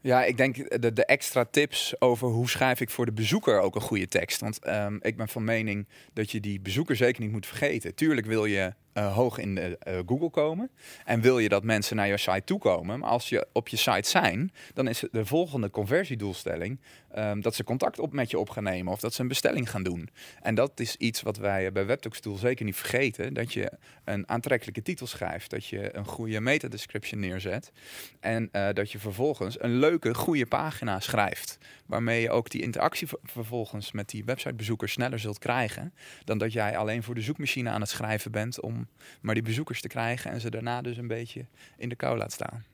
Ja, 0.00 0.24
ik 0.24 0.36
denk 0.36 0.80
de, 0.80 0.92
de 0.92 1.04
extra 1.04 1.44
tips 1.44 2.00
over 2.00 2.28
hoe 2.28 2.48
schrijf 2.48 2.80
ik 2.80 2.90
voor 2.90 3.06
de 3.06 3.12
bezoeker 3.12 3.60
ook 3.60 3.74
een 3.74 3.80
goede 3.80 4.08
tekst. 4.08 4.40
Want 4.40 4.58
ehm, 4.58 4.98
ik 5.00 5.16
ben 5.16 5.28
van 5.28 5.44
mening 5.44 5.86
dat 6.12 6.30
je 6.30 6.40
die 6.40 6.60
bezoeker 6.60 6.96
zeker 6.96 7.22
niet 7.22 7.32
moet 7.32 7.46
vergeten. 7.46 7.94
Tuurlijk 7.94 8.26
wil 8.26 8.44
je 8.44 8.74
uh, 8.94 9.14
hoog 9.14 9.38
in 9.38 9.54
de, 9.54 9.78
uh, 9.88 9.98
Google 10.06 10.30
komen 10.30 10.70
en 11.04 11.20
wil 11.20 11.38
je 11.38 11.48
dat 11.48 11.64
mensen 11.64 11.96
naar 11.96 12.08
je 12.08 12.16
site 12.16 12.42
toekomen. 12.44 12.98
Maar 12.98 13.08
als 13.08 13.28
je 13.28 13.46
op 13.52 13.68
je 13.68 13.76
site 13.76 14.08
zijn, 14.08 14.52
dan 14.74 14.88
is 14.88 15.04
de 15.10 15.26
volgende 15.26 15.70
conversiedoelstelling 15.70 16.80
um, 17.18 17.40
dat 17.40 17.54
ze 17.54 17.64
contact 17.64 17.98
op 17.98 18.12
met 18.12 18.30
je 18.30 18.38
op 18.38 18.50
gaan 18.50 18.62
nemen 18.62 18.92
of 18.92 19.00
dat 19.00 19.14
ze 19.14 19.20
een 19.20 19.28
bestelling 19.28 19.70
gaan 19.70 19.82
doen. 19.82 20.08
En 20.42 20.54
dat 20.54 20.80
is 20.80 20.96
iets 20.96 21.22
wat 21.22 21.36
wij 21.36 21.72
bij 21.72 21.86
WebTalks 21.86 22.20
zeker 22.34 22.64
niet 22.64 22.76
vergeten. 22.76 23.34
Dat 23.34 23.52
je 23.52 23.72
een 24.04 24.28
aantrekkelijke 24.28 24.82
titel 24.82 25.06
schrijft, 25.06 25.50
dat 25.50 25.66
je 25.66 25.96
een 25.96 26.06
goede 26.06 26.40
meta-description 26.40 27.20
neerzet 27.20 27.72
en 28.20 28.48
dat 28.72 28.92
je 28.92 28.98
vervolgens 28.98 29.62
een 29.62 29.78
leuke, 29.78 30.14
goede 30.14 30.46
pagina 30.46 31.00
schrijft. 31.00 31.58
Waarmee 31.86 32.20
je 32.20 32.30
ook 32.30 32.50
die 32.50 32.62
interactie 32.62 33.08
vervolgens 33.22 33.92
met 33.92 34.08
die 34.08 34.24
websitebezoeker 34.24 34.88
sneller 34.88 35.18
zult 35.18 35.38
krijgen. 35.38 35.94
Dan 36.24 36.38
dat 36.38 36.52
jij 36.52 36.76
alleen 36.76 37.02
voor 37.02 37.14
de 37.14 37.20
zoekmachine 37.20 37.70
aan 37.70 37.80
het 37.80 37.90
schrijven 37.90 38.30
bent 38.30 38.60
om 38.60 38.88
maar 39.20 39.34
die 39.34 39.42
bezoekers 39.42 39.80
te 39.80 39.88
krijgen 39.88 40.30
en 40.30 40.40
ze 40.40 40.50
daarna 40.50 40.82
dus 40.82 40.96
een 40.96 41.06
beetje 41.06 41.46
in 41.76 41.88
de 41.88 41.96
kou 41.96 42.18
laat 42.18 42.32
staan. 42.32 42.64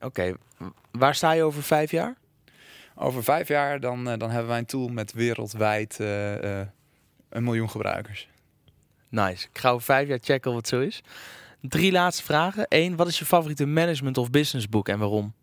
Oké, 0.00 0.34
waar 0.90 1.14
sta 1.14 1.32
je 1.32 1.42
over 1.42 1.62
vijf 1.62 1.90
jaar? 1.90 2.16
Over 2.94 3.24
vijf 3.24 3.48
jaar 3.48 3.80
dan, 3.80 4.08
uh, 4.08 4.16
dan 4.16 4.30
hebben 4.30 4.48
wij 4.48 4.58
een 4.58 4.66
tool 4.66 4.88
met 4.88 5.12
wereldwijd 5.12 5.98
uh, 6.00 6.42
uh, 6.42 6.60
een 7.28 7.44
miljoen 7.44 7.70
gebruikers. 7.70 8.28
Nice. 9.08 9.48
Ik 9.52 9.58
ga 9.58 9.70
over 9.70 9.84
vijf 9.84 10.08
jaar 10.08 10.18
checken 10.22 10.50
of 10.50 10.56
het 10.56 10.68
zo 10.68 10.80
is. 10.80 11.02
Drie 11.60 11.92
laatste 11.92 12.22
vragen. 12.22 12.66
Eén, 12.68 12.96
wat 12.96 13.08
is 13.08 13.18
je 13.18 13.24
favoriete 13.24 13.66
management 13.66 14.18
of 14.18 14.30
business 14.30 14.68
boek 14.68 14.88
en 14.88 14.98
waarom? 14.98 15.34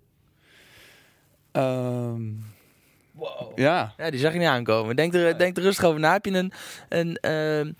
Um, 1.51 2.46
wow. 3.15 3.51
Ja. 3.55 3.93
ja, 3.98 4.10
die 4.10 4.19
zag 4.19 4.34
je 4.34 4.39
niet 4.39 4.48
aankomen. 4.48 4.95
Denk 4.95 5.13
er, 5.13 5.38
denk 5.38 5.57
er 5.57 5.63
rustig 5.63 5.86
over 5.86 6.00
na. 6.00 6.12
Heb 6.12 6.25
je 6.25 6.31
een, 6.31 6.51
een, 6.89 7.17
uh, 7.22 7.74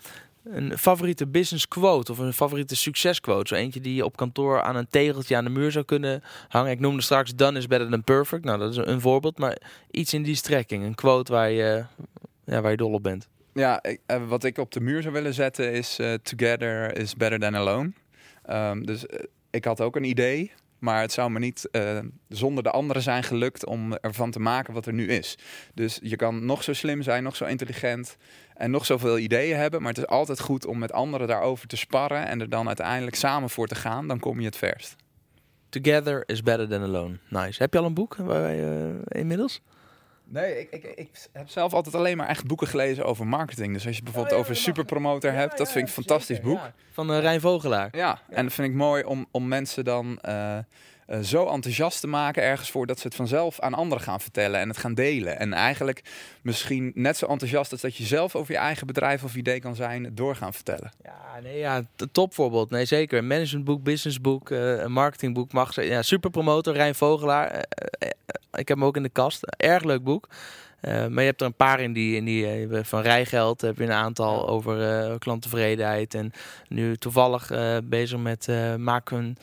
een 0.54 0.78
favoriete 0.78 1.26
business 1.26 1.68
quote 1.68 2.12
of 2.12 2.18
een 2.18 2.32
favoriete 2.32 2.76
succesquote? 2.76 3.54
Zo 3.54 3.60
eentje 3.60 3.80
die 3.80 3.94
je 3.94 4.04
op 4.04 4.16
kantoor 4.16 4.62
aan 4.62 4.76
een 4.76 4.88
tegeltje 4.90 5.36
aan 5.36 5.44
de 5.44 5.50
muur 5.50 5.72
zou 5.72 5.84
kunnen 5.84 6.22
hangen. 6.48 6.70
Ik 6.70 6.80
noemde 6.80 7.02
straks 7.02 7.34
done 7.34 7.58
is 7.58 7.66
better 7.66 7.90
than 7.90 8.04
perfect. 8.04 8.44
Nou, 8.44 8.58
dat 8.58 8.70
is 8.70 8.76
een 8.76 9.00
voorbeeld. 9.00 9.38
Maar 9.38 9.56
iets 9.90 10.14
in 10.14 10.22
die 10.22 10.34
strekking. 10.34 10.84
Een 10.84 10.94
quote 10.94 11.32
waar 11.32 11.50
je, 11.50 11.84
ja, 12.44 12.60
waar 12.60 12.70
je 12.70 12.76
dol 12.76 12.92
op 12.92 13.02
bent. 13.02 13.28
Ja, 13.52 13.82
ik, 13.82 14.00
uh, 14.06 14.28
wat 14.28 14.44
ik 14.44 14.58
op 14.58 14.72
de 14.72 14.80
muur 14.80 15.02
zou 15.02 15.14
willen 15.14 15.34
zetten 15.34 15.72
is 15.72 15.98
uh, 15.98 16.14
together 16.14 16.96
is 16.96 17.14
better 17.14 17.38
than 17.38 17.56
alone. 17.56 17.92
Um, 18.50 18.86
dus 18.86 19.04
uh, 19.04 19.18
ik 19.50 19.64
had 19.64 19.80
ook 19.80 19.96
een 19.96 20.04
idee, 20.04 20.52
maar 20.78 21.00
het 21.00 21.12
zou 21.12 21.30
me 21.30 21.38
niet 21.38 21.68
uh, 21.72 21.98
zonder 22.28 22.62
de 22.62 22.70
anderen 22.70 23.02
zijn 23.02 23.22
gelukt 23.22 23.66
om 23.66 23.92
ervan 23.92 24.30
te 24.30 24.40
maken 24.40 24.74
wat 24.74 24.86
er 24.86 24.92
nu 24.92 25.08
is. 25.08 25.38
Dus 25.74 25.98
je 26.02 26.16
kan 26.16 26.44
nog 26.44 26.62
zo 26.62 26.72
slim 26.72 27.02
zijn, 27.02 27.22
nog 27.22 27.36
zo 27.36 27.44
intelligent 27.44 28.16
en 28.54 28.70
nog 28.70 28.86
zoveel 28.86 29.18
ideeën 29.18 29.56
hebben. 29.56 29.80
Maar 29.80 29.88
het 29.88 29.98
is 29.98 30.06
altijd 30.06 30.40
goed 30.40 30.66
om 30.66 30.78
met 30.78 30.92
anderen 30.92 31.28
daarover 31.28 31.68
te 31.68 31.76
sparren 31.76 32.26
en 32.26 32.40
er 32.40 32.48
dan 32.48 32.66
uiteindelijk 32.66 33.16
samen 33.16 33.50
voor 33.50 33.66
te 33.66 33.74
gaan. 33.74 34.08
Dan 34.08 34.18
kom 34.18 34.40
je 34.40 34.46
het 34.46 34.56
verst. 34.56 34.96
Together 35.68 36.22
is 36.26 36.42
better 36.42 36.68
than 36.68 36.82
alone. 36.82 37.18
Nice. 37.28 37.62
Heb 37.62 37.72
je 37.72 37.78
al 37.78 37.84
een 37.84 37.94
boek 37.94 38.16
uh, 38.16 38.88
inmiddels? 39.08 39.62
Nee, 40.28 40.60
ik, 40.60 40.72
ik, 40.72 40.84
ik 40.84 41.10
heb 41.32 41.48
zelf 41.48 41.72
altijd 41.72 41.94
alleen 41.94 42.16
maar 42.16 42.28
echt 42.28 42.46
boeken 42.46 42.66
gelezen 42.66 43.04
over 43.04 43.26
marketing. 43.26 43.72
Dus 43.72 43.86
als 43.86 43.96
je 43.96 44.02
bijvoorbeeld 44.02 44.34
oh, 44.34 44.40
ja, 44.40 44.44
over 44.44 44.62
Superpromoter 44.62 45.32
ja, 45.32 45.38
hebt, 45.38 45.52
ja, 45.52 45.58
dat 45.58 45.72
vind 45.72 45.88
ik 45.88 45.96
een 45.96 46.02
fantastisch 46.02 46.40
boek. 46.40 46.60
Van 46.92 47.10
uh, 47.10 47.18
Rijn 47.18 47.40
Vogelaar. 47.40 47.88
Ja, 47.96 48.20
en 48.28 48.44
dat 48.44 48.54
vind 48.54 48.68
ik 48.68 48.74
mooi 48.74 49.04
om, 49.04 49.26
om 49.30 49.48
mensen 49.48 49.84
dan 49.84 50.18
uh, 50.28 50.58
uh, 51.08 51.18
zo 51.18 51.46
enthousiast 51.46 52.00
te 52.00 52.06
maken 52.06 52.42
ergens 52.42 52.70
voor 52.70 52.86
dat 52.86 52.98
ze 52.98 53.06
het 53.06 53.16
vanzelf 53.16 53.60
aan 53.60 53.74
anderen 53.74 54.04
gaan 54.04 54.20
vertellen 54.20 54.60
en 54.60 54.68
het 54.68 54.78
gaan 54.78 54.94
delen. 54.94 55.38
En 55.38 55.52
eigenlijk 55.52 56.02
misschien 56.42 56.92
net 56.94 57.16
zo 57.16 57.26
enthousiast 57.26 57.72
als 57.72 57.80
dat 57.80 57.96
je 57.96 58.04
zelf 58.04 58.36
over 58.36 58.52
je 58.52 58.58
eigen 58.58 58.86
bedrijf 58.86 59.24
of 59.24 59.36
idee 59.36 59.60
kan 59.60 59.74
zijn, 59.74 60.04
het 60.04 60.16
door 60.16 60.36
gaan 60.36 60.54
vertellen. 60.54 60.92
Ja, 61.02 61.40
nee, 61.42 61.58
ja, 61.58 61.82
topvoorbeeld. 62.12 62.70
Nee, 62.70 62.84
zeker. 62.84 63.18
Een 63.18 63.26
managementboek, 63.26 63.82
businessboek, 63.82 64.50
uh, 64.50 64.78
een 64.78 64.92
marketingboek 64.92 65.52
mag 65.52 65.72
ze. 65.72 65.82
Ja, 65.82 66.02
superpromotor, 66.02 66.74
Rijn 66.74 66.94
Vogelaar. 66.94 67.64
Ik 68.56 68.68
heb 68.68 68.78
hem 68.78 68.86
ook 68.86 68.96
in 68.96 69.02
de 69.02 69.08
kast. 69.08 69.44
Erg 69.56 69.82
leuk 69.82 70.02
boek. 70.02 70.28
Uh, 70.82 71.06
maar 71.06 71.22
je 71.22 71.28
hebt 71.28 71.40
er 71.40 71.46
een 71.46 71.54
paar 71.54 71.80
in 71.80 71.92
die, 71.92 72.16
in 72.16 72.24
die 72.24 72.66
uh, 72.66 72.78
van 72.82 73.00
rijgeld 73.00 73.60
heb 73.60 73.76
je 73.76 73.84
een 73.84 73.92
aantal 73.92 74.48
over 74.48 75.08
uh, 75.10 75.18
klanttevredenheid. 75.18 76.14
En 76.14 76.32
nu 76.68 76.96
toevallig 76.96 77.50
bezig 77.84 78.18
met 78.18 78.48
maak 78.78 79.10
een 79.10 79.36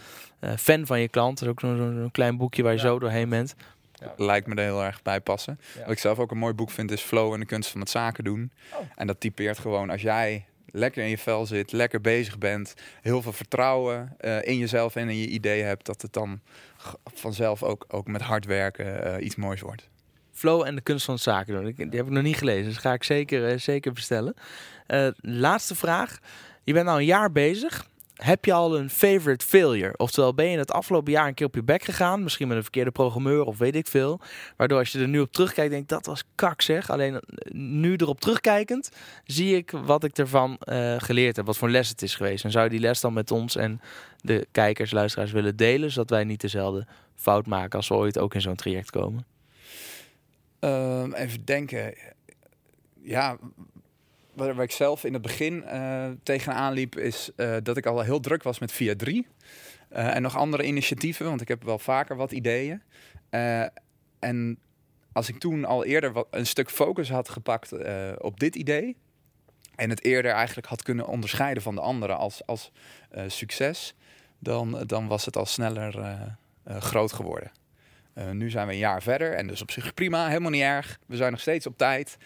fan 0.57 0.85
van 0.85 0.99
je 0.99 1.07
klant. 1.07 1.39
Dat 1.39 1.47
is 1.47 1.53
ook 1.53 1.59
zo'n 1.59 1.95
zo 2.01 2.09
klein 2.11 2.37
boekje 2.37 2.63
waar 2.63 2.71
je 2.71 2.77
ja. 2.77 2.85
zo 2.85 2.99
doorheen 2.99 3.29
bent. 3.29 3.55
Ja. 3.93 4.13
Lijkt 4.17 4.47
me 4.47 4.55
er 4.55 4.63
heel 4.63 4.83
erg 4.83 5.01
bij 5.01 5.21
passen. 5.21 5.59
Wat 5.79 5.91
ik 5.91 5.99
zelf 5.99 6.19
ook 6.19 6.31
een 6.31 6.37
mooi 6.37 6.53
boek 6.53 6.69
vind 6.69 6.91
is 6.91 7.01
Flow 7.01 7.33
en 7.33 7.39
de 7.39 7.45
kunst 7.45 7.69
van 7.69 7.79
het 7.79 7.89
zaken 7.89 8.23
doen. 8.23 8.51
Oh. 8.73 8.79
En 8.95 9.07
dat 9.07 9.19
typeert 9.19 9.59
gewoon 9.59 9.89
als 9.89 10.01
jij 10.01 10.45
lekker 10.73 11.03
in 11.03 11.09
je 11.09 11.17
vel 11.17 11.45
zit, 11.45 11.71
lekker 11.71 12.01
bezig 12.01 12.37
bent, 12.37 12.73
heel 13.01 13.21
veel 13.21 13.33
vertrouwen 13.33 14.15
in 14.41 14.57
jezelf 14.57 14.95
en 14.95 15.09
in 15.09 15.17
je 15.17 15.27
ideeën 15.27 15.65
hebt, 15.65 15.85
dat 15.85 16.01
het 16.01 16.13
dan 16.13 16.41
vanzelf 17.13 17.63
ook, 17.63 17.85
ook 17.87 18.07
met 18.07 18.21
hard 18.21 18.45
werken 18.45 19.25
iets 19.25 19.35
moois 19.35 19.61
wordt. 19.61 19.89
Flow 20.31 20.65
en 20.65 20.75
de 20.75 20.81
kunst 20.81 21.05
van 21.05 21.19
zaken 21.19 21.53
doen. 21.53 21.89
Die 21.89 21.99
heb 21.99 22.05
ik 22.05 22.11
nog 22.11 22.23
niet 22.23 22.37
gelezen, 22.37 22.65
dus 22.65 22.77
ga 22.77 22.93
ik 22.93 23.03
zeker, 23.03 23.51
uh, 23.51 23.57
zeker 23.57 23.91
bestellen. 23.91 24.33
Laatste 25.21 25.75
vraag. 25.75 26.19
Je 26.63 26.73
bent 26.73 26.85
nou 26.85 26.99
een 26.99 27.05
jaar 27.05 27.31
bezig. 27.31 27.87
Heb 28.13 28.45
je 28.45 28.53
al 28.53 28.77
een 28.77 28.89
favorite 28.89 29.45
failure? 29.45 29.97
Oftewel, 29.97 30.33
ben 30.33 30.49
je 30.49 30.57
het 30.57 30.71
afgelopen 30.71 31.11
jaar 31.11 31.27
een 31.27 31.33
keer 31.33 31.45
op 31.45 31.55
je 31.55 31.63
bek 31.63 31.83
gegaan? 31.83 32.23
Misschien 32.23 32.47
met 32.47 32.57
een 32.57 32.63
verkeerde 32.63 32.91
programmeur 32.91 33.43
of 33.43 33.57
weet 33.57 33.75
ik 33.75 33.87
veel. 33.87 34.19
Waardoor 34.57 34.79
als 34.79 34.91
je 34.91 34.99
er 34.99 35.07
nu 35.07 35.19
op 35.19 35.31
terugkijkt, 35.31 35.71
denk 35.71 35.87
dat 35.87 36.05
was 36.05 36.23
kak 36.35 36.61
zeg. 36.61 36.89
Alleen 36.89 37.21
nu 37.51 37.95
erop 37.95 38.19
terugkijkend, 38.19 38.89
zie 39.25 39.55
ik 39.55 39.71
wat 39.71 40.03
ik 40.03 40.17
ervan 40.17 40.57
uh, 40.65 40.95
geleerd 40.97 41.35
heb. 41.35 41.45
Wat 41.45 41.57
voor 41.57 41.69
les 41.69 41.89
het 41.89 42.01
is 42.01 42.15
geweest. 42.15 42.43
En 42.43 42.51
zou 42.51 42.63
je 42.63 42.69
die 42.69 42.79
les 42.79 43.01
dan 43.01 43.13
met 43.13 43.31
ons 43.31 43.55
en 43.55 43.81
de 44.21 44.47
kijkers, 44.51 44.91
luisteraars 44.91 45.31
willen 45.31 45.55
delen? 45.55 45.91
Zodat 45.91 46.09
wij 46.09 46.23
niet 46.23 46.41
dezelfde 46.41 46.87
fout 47.15 47.47
maken 47.47 47.77
als 47.77 47.87
we 47.87 47.95
ooit 47.95 48.19
ook 48.19 48.33
in 48.33 48.41
zo'n 48.41 48.55
traject 48.55 48.89
komen. 48.89 49.25
Um, 50.59 51.13
even 51.13 51.45
denken. 51.45 51.93
Ja, 53.01 53.37
waar, 54.33 54.59
ik 54.59 54.71
zelf 54.71 55.03
in 55.03 55.13
het 55.13 55.21
begin 55.21 55.63
uh, 55.65 56.05
tegenaan 56.23 56.73
liep, 56.73 56.97
is 56.97 57.29
uh, 57.35 57.55
dat 57.63 57.77
ik 57.77 57.85
al 57.85 58.01
heel 58.01 58.19
druk 58.19 58.43
was 58.43 58.59
met 58.59 58.71
Via 58.71 58.95
3. 58.95 59.27
Uh, 59.91 60.15
en 60.15 60.21
nog 60.21 60.37
andere 60.37 60.63
initiatieven, 60.63 61.25
want 61.25 61.41
ik 61.41 61.47
heb 61.47 61.63
wel 61.63 61.79
vaker 61.79 62.15
wat 62.15 62.31
ideeën. 62.31 62.81
en 64.19 64.57
als 65.11 65.29
ik 65.29 65.39
toen 65.39 65.65
al 65.65 65.85
eerder 65.85 66.11
wat, 66.11 66.27
een 66.29 66.45
stuk 66.45 66.69
focus 66.69 67.09
had 67.09 67.29
gepakt 67.29 67.73
op 68.17 68.39
dit 68.39 68.55
idee. 68.55 68.95
En 69.75 69.89
het 69.89 70.03
eerder 70.03 70.31
eigenlijk 70.31 70.67
had 70.67 70.83
kunnen 70.83 71.07
onderscheiden 71.07 71.63
van 71.63 71.75
de 71.75 71.81
anderen 71.81 72.17
als, 72.17 72.45
als 72.45 72.71
succes. 73.27 73.95
Dan, 74.39 74.83
dan 74.85 75.07
was 75.07 75.25
het 75.25 75.37
al 75.37 75.45
sneller 75.45 75.95
groot 76.65 77.13
geworden. 77.13 77.51
Uh, 78.15 78.29
nu 78.29 78.49
zijn 78.49 78.67
we 78.67 78.73
een 78.73 78.79
jaar 78.79 79.01
verder 79.01 79.33
en 79.33 79.47
dus 79.47 79.61
op 79.61 79.71
zich 79.71 79.93
prima, 79.93 80.27
helemaal 80.27 80.51
niet 80.51 80.61
erg. 80.61 80.99
We 81.05 81.15
zijn 81.15 81.31
nog 81.31 81.39
steeds 81.39 81.67
op 81.67 81.77
tijd 81.77 82.17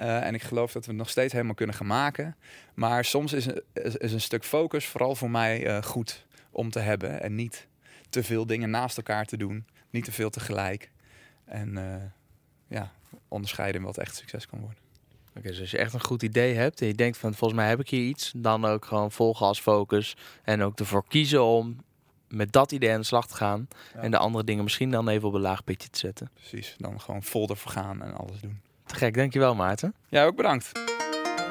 uh, 0.00 0.26
en 0.26 0.34
ik 0.34 0.42
geloof 0.42 0.72
dat 0.72 0.84
we 0.84 0.90
het 0.90 1.00
nog 1.00 1.10
steeds 1.10 1.32
helemaal 1.32 1.54
kunnen 1.54 1.76
gaan 1.76 1.86
maken. 1.86 2.36
Maar 2.74 3.04
soms 3.04 3.32
is, 3.32 3.46
is, 3.72 4.12
een 4.12 4.20
stuk 4.20 4.44
focus 4.44 4.86
vooral 4.86 5.14
voor 5.14 5.30
mij 5.30 5.66
uh, 5.66 5.82
goed 5.82 6.26
om 6.50 6.70
te 6.70 6.78
hebben 6.78 7.22
en 7.22 7.34
niet 7.34 7.66
te 8.08 8.22
veel 8.22 8.46
dingen 8.46 8.70
naast 8.70 8.96
elkaar 8.96 9.24
te 9.24 9.36
doen, 9.36 9.66
niet 9.90 10.04
te 10.04 10.12
veel 10.12 10.30
tegelijk. 10.30 10.90
En 11.44 11.78
ja, 12.68 12.92
onderscheiden 13.28 13.82
wat 13.82 13.98
echt 13.98 14.16
succes 14.16 14.46
kan 14.46 14.60
worden. 14.60 14.78
Oké, 15.36 15.48
dus 15.48 15.60
als 15.60 15.70
je 15.70 15.78
echt 15.78 15.94
een 15.94 16.00
goed 16.00 16.22
idee 16.22 16.54
hebt 16.54 16.80
en 16.80 16.86
je 16.86 16.94
denkt 16.94 17.18
van 17.18 17.34
volgens 17.34 17.60
mij 17.60 17.68
heb 17.68 17.80
ik 17.80 17.88
hier 17.88 18.08
iets, 18.08 18.32
dan 18.36 18.64
ook 18.64 18.84
gewoon 18.84 19.12
volgen 19.12 19.46
als 19.46 19.60
focus 19.60 20.16
en 20.42 20.62
ook 20.62 20.78
ervoor 20.78 21.04
kiezen 21.08 21.44
om 21.44 21.76
met 22.28 22.52
dat 22.52 22.72
idee 22.72 22.92
aan 22.92 23.00
de 23.00 23.06
slag 23.06 23.26
te 23.26 23.34
gaan. 23.34 23.68
Ja. 23.94 24.00
En 24.00 24.10
de 24.10 24.18
andere 24.18 24.44
dingen 24.44 24.64
misschien 24.64 24.90
dan 24.90 25.08
even 25.08 25.28
op 25.28 25.34
een 25.34 25.40
laag 25.40 25.64
pitje 25.64 25.90
te 25.90 25.98
zetten. 25.98 26.30
Precies, 26.34 26.74
dan 26.78 27.00
gewoon 27.00 27.22
vol 27.22 27.48
ervoor 27.48 27.72
gaan 27.72 28.02
en 28.02 28.14
alles 28.14 28.40
doen. 28.40 28.60
Te 28.86 28.94
gek, 28.94 29.14
dankjewel 29.14 29.54
Maarten. 29.54 29.94
Jij 30.08 30.26
ook 30.26 30.36
bedankt. 30.36 30.72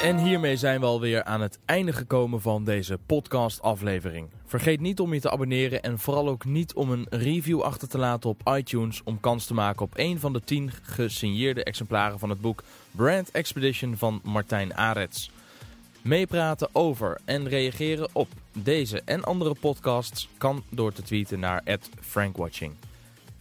En 0.01 0.17
hiermee 0.17 0.57
zijn 0.57 0.79
we 0.79 0.85
alweer 0.85 1.23
aan 1.23 1.41
het 1.41 1.59
einde 1.65 1.93
gekomen 1.93 2.41
van 2.41 2.63
deze 2.63 2.99
podcast-aflevering. 3.05 4.29
Vergeet 4.45 4.79
niet 4.79 4.99
om 4.99 5.13
je 5.13 5.19
te 5.19 5.31
abonneren 5.31 5.81
en 5.81 5.99
vooral 5.99 6.27
ook 6.27 6.45
niet 6.45 6.73
om 6.73 6.91
een 6.91 7.05
review 7.09 7.61
achter 7.61 7.87
te 7.87 7.97
laten 7.97 8.29
op 8.29 8.41
iTunes 8.55 9.01
om 9.03 9.19
kans 9.19 9.45
te 9.45 9.53
maken 9.53 9.81
op 9.81 9.93
een 9.95 10.19
van 10.19 10.33
de 10.33 10.43
10 10.43 10.71
gesigneerde 10.81 11.63
exemplaren 11.63 12.19
van 12.19 12.29
het 12.29 12.41
boek 12.41 12.63
Brand 12.91 13.31
Expedition 13.31 13.97
van 13.97 14.21
Martijn 14.23 14.75
Arets. 14.75 15.31
Meepraten 16.01 16.69
over 16.71 17.19
en 17.25 17.47
reageren 17.47 18.09
op 18.11 18.27
deze 18.63 19.01
en 19.05 19.23
andere 19.23 19.55
podcasts 19.59 20.29
kan 20.37 20.63
door 20.69 20.93
te 20.93 21.01
tweeten 21.01 21.39
naar 21.39 21.63
@frankwatching. 22.01 22.73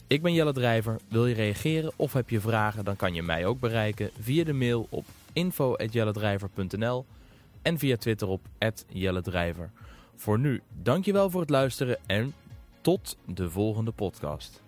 Ik 0.06 0.22
ben 0.22 0.32
Jelle 0.32 0.52
Drijver. 0.52 1.00
Wil 1.08 1.26
je 1.26 1.34
reageren 1.34 1.92
of 1.96 2.12
heb 2.12 2.30
je 2.30 2.40
vragen, 2.40 2.84
dan 2.84 2.96
kan 2.96 3.14
je 3.14 3.22
mij 3.22 3.46
ook 3.46 3.60
bereiken 3.60 4.10
via 4.20 4.44
de 4.44 4.52
mail 4.52 4.86
op 4.90 5.04
info.jelledrijver.nl 5.32 7.04
en 7.62 7.78
via 7.78 7.96
Twitter 7.96 8.28
op 8.28 8.40
@jelledrijver. 8.88 9.70
Voor 10.16 10.38
nu, 10.38 10.62
dankjewel 10.82 11.30
voor 11.30 11.40
het 11.40 11.50
luisteren 11.50 11.98
en 12.06 12.34
tot 12.80 13.16
de 13.26 13.50
volgende 13.50 13.90
podcast. 13.90 14.63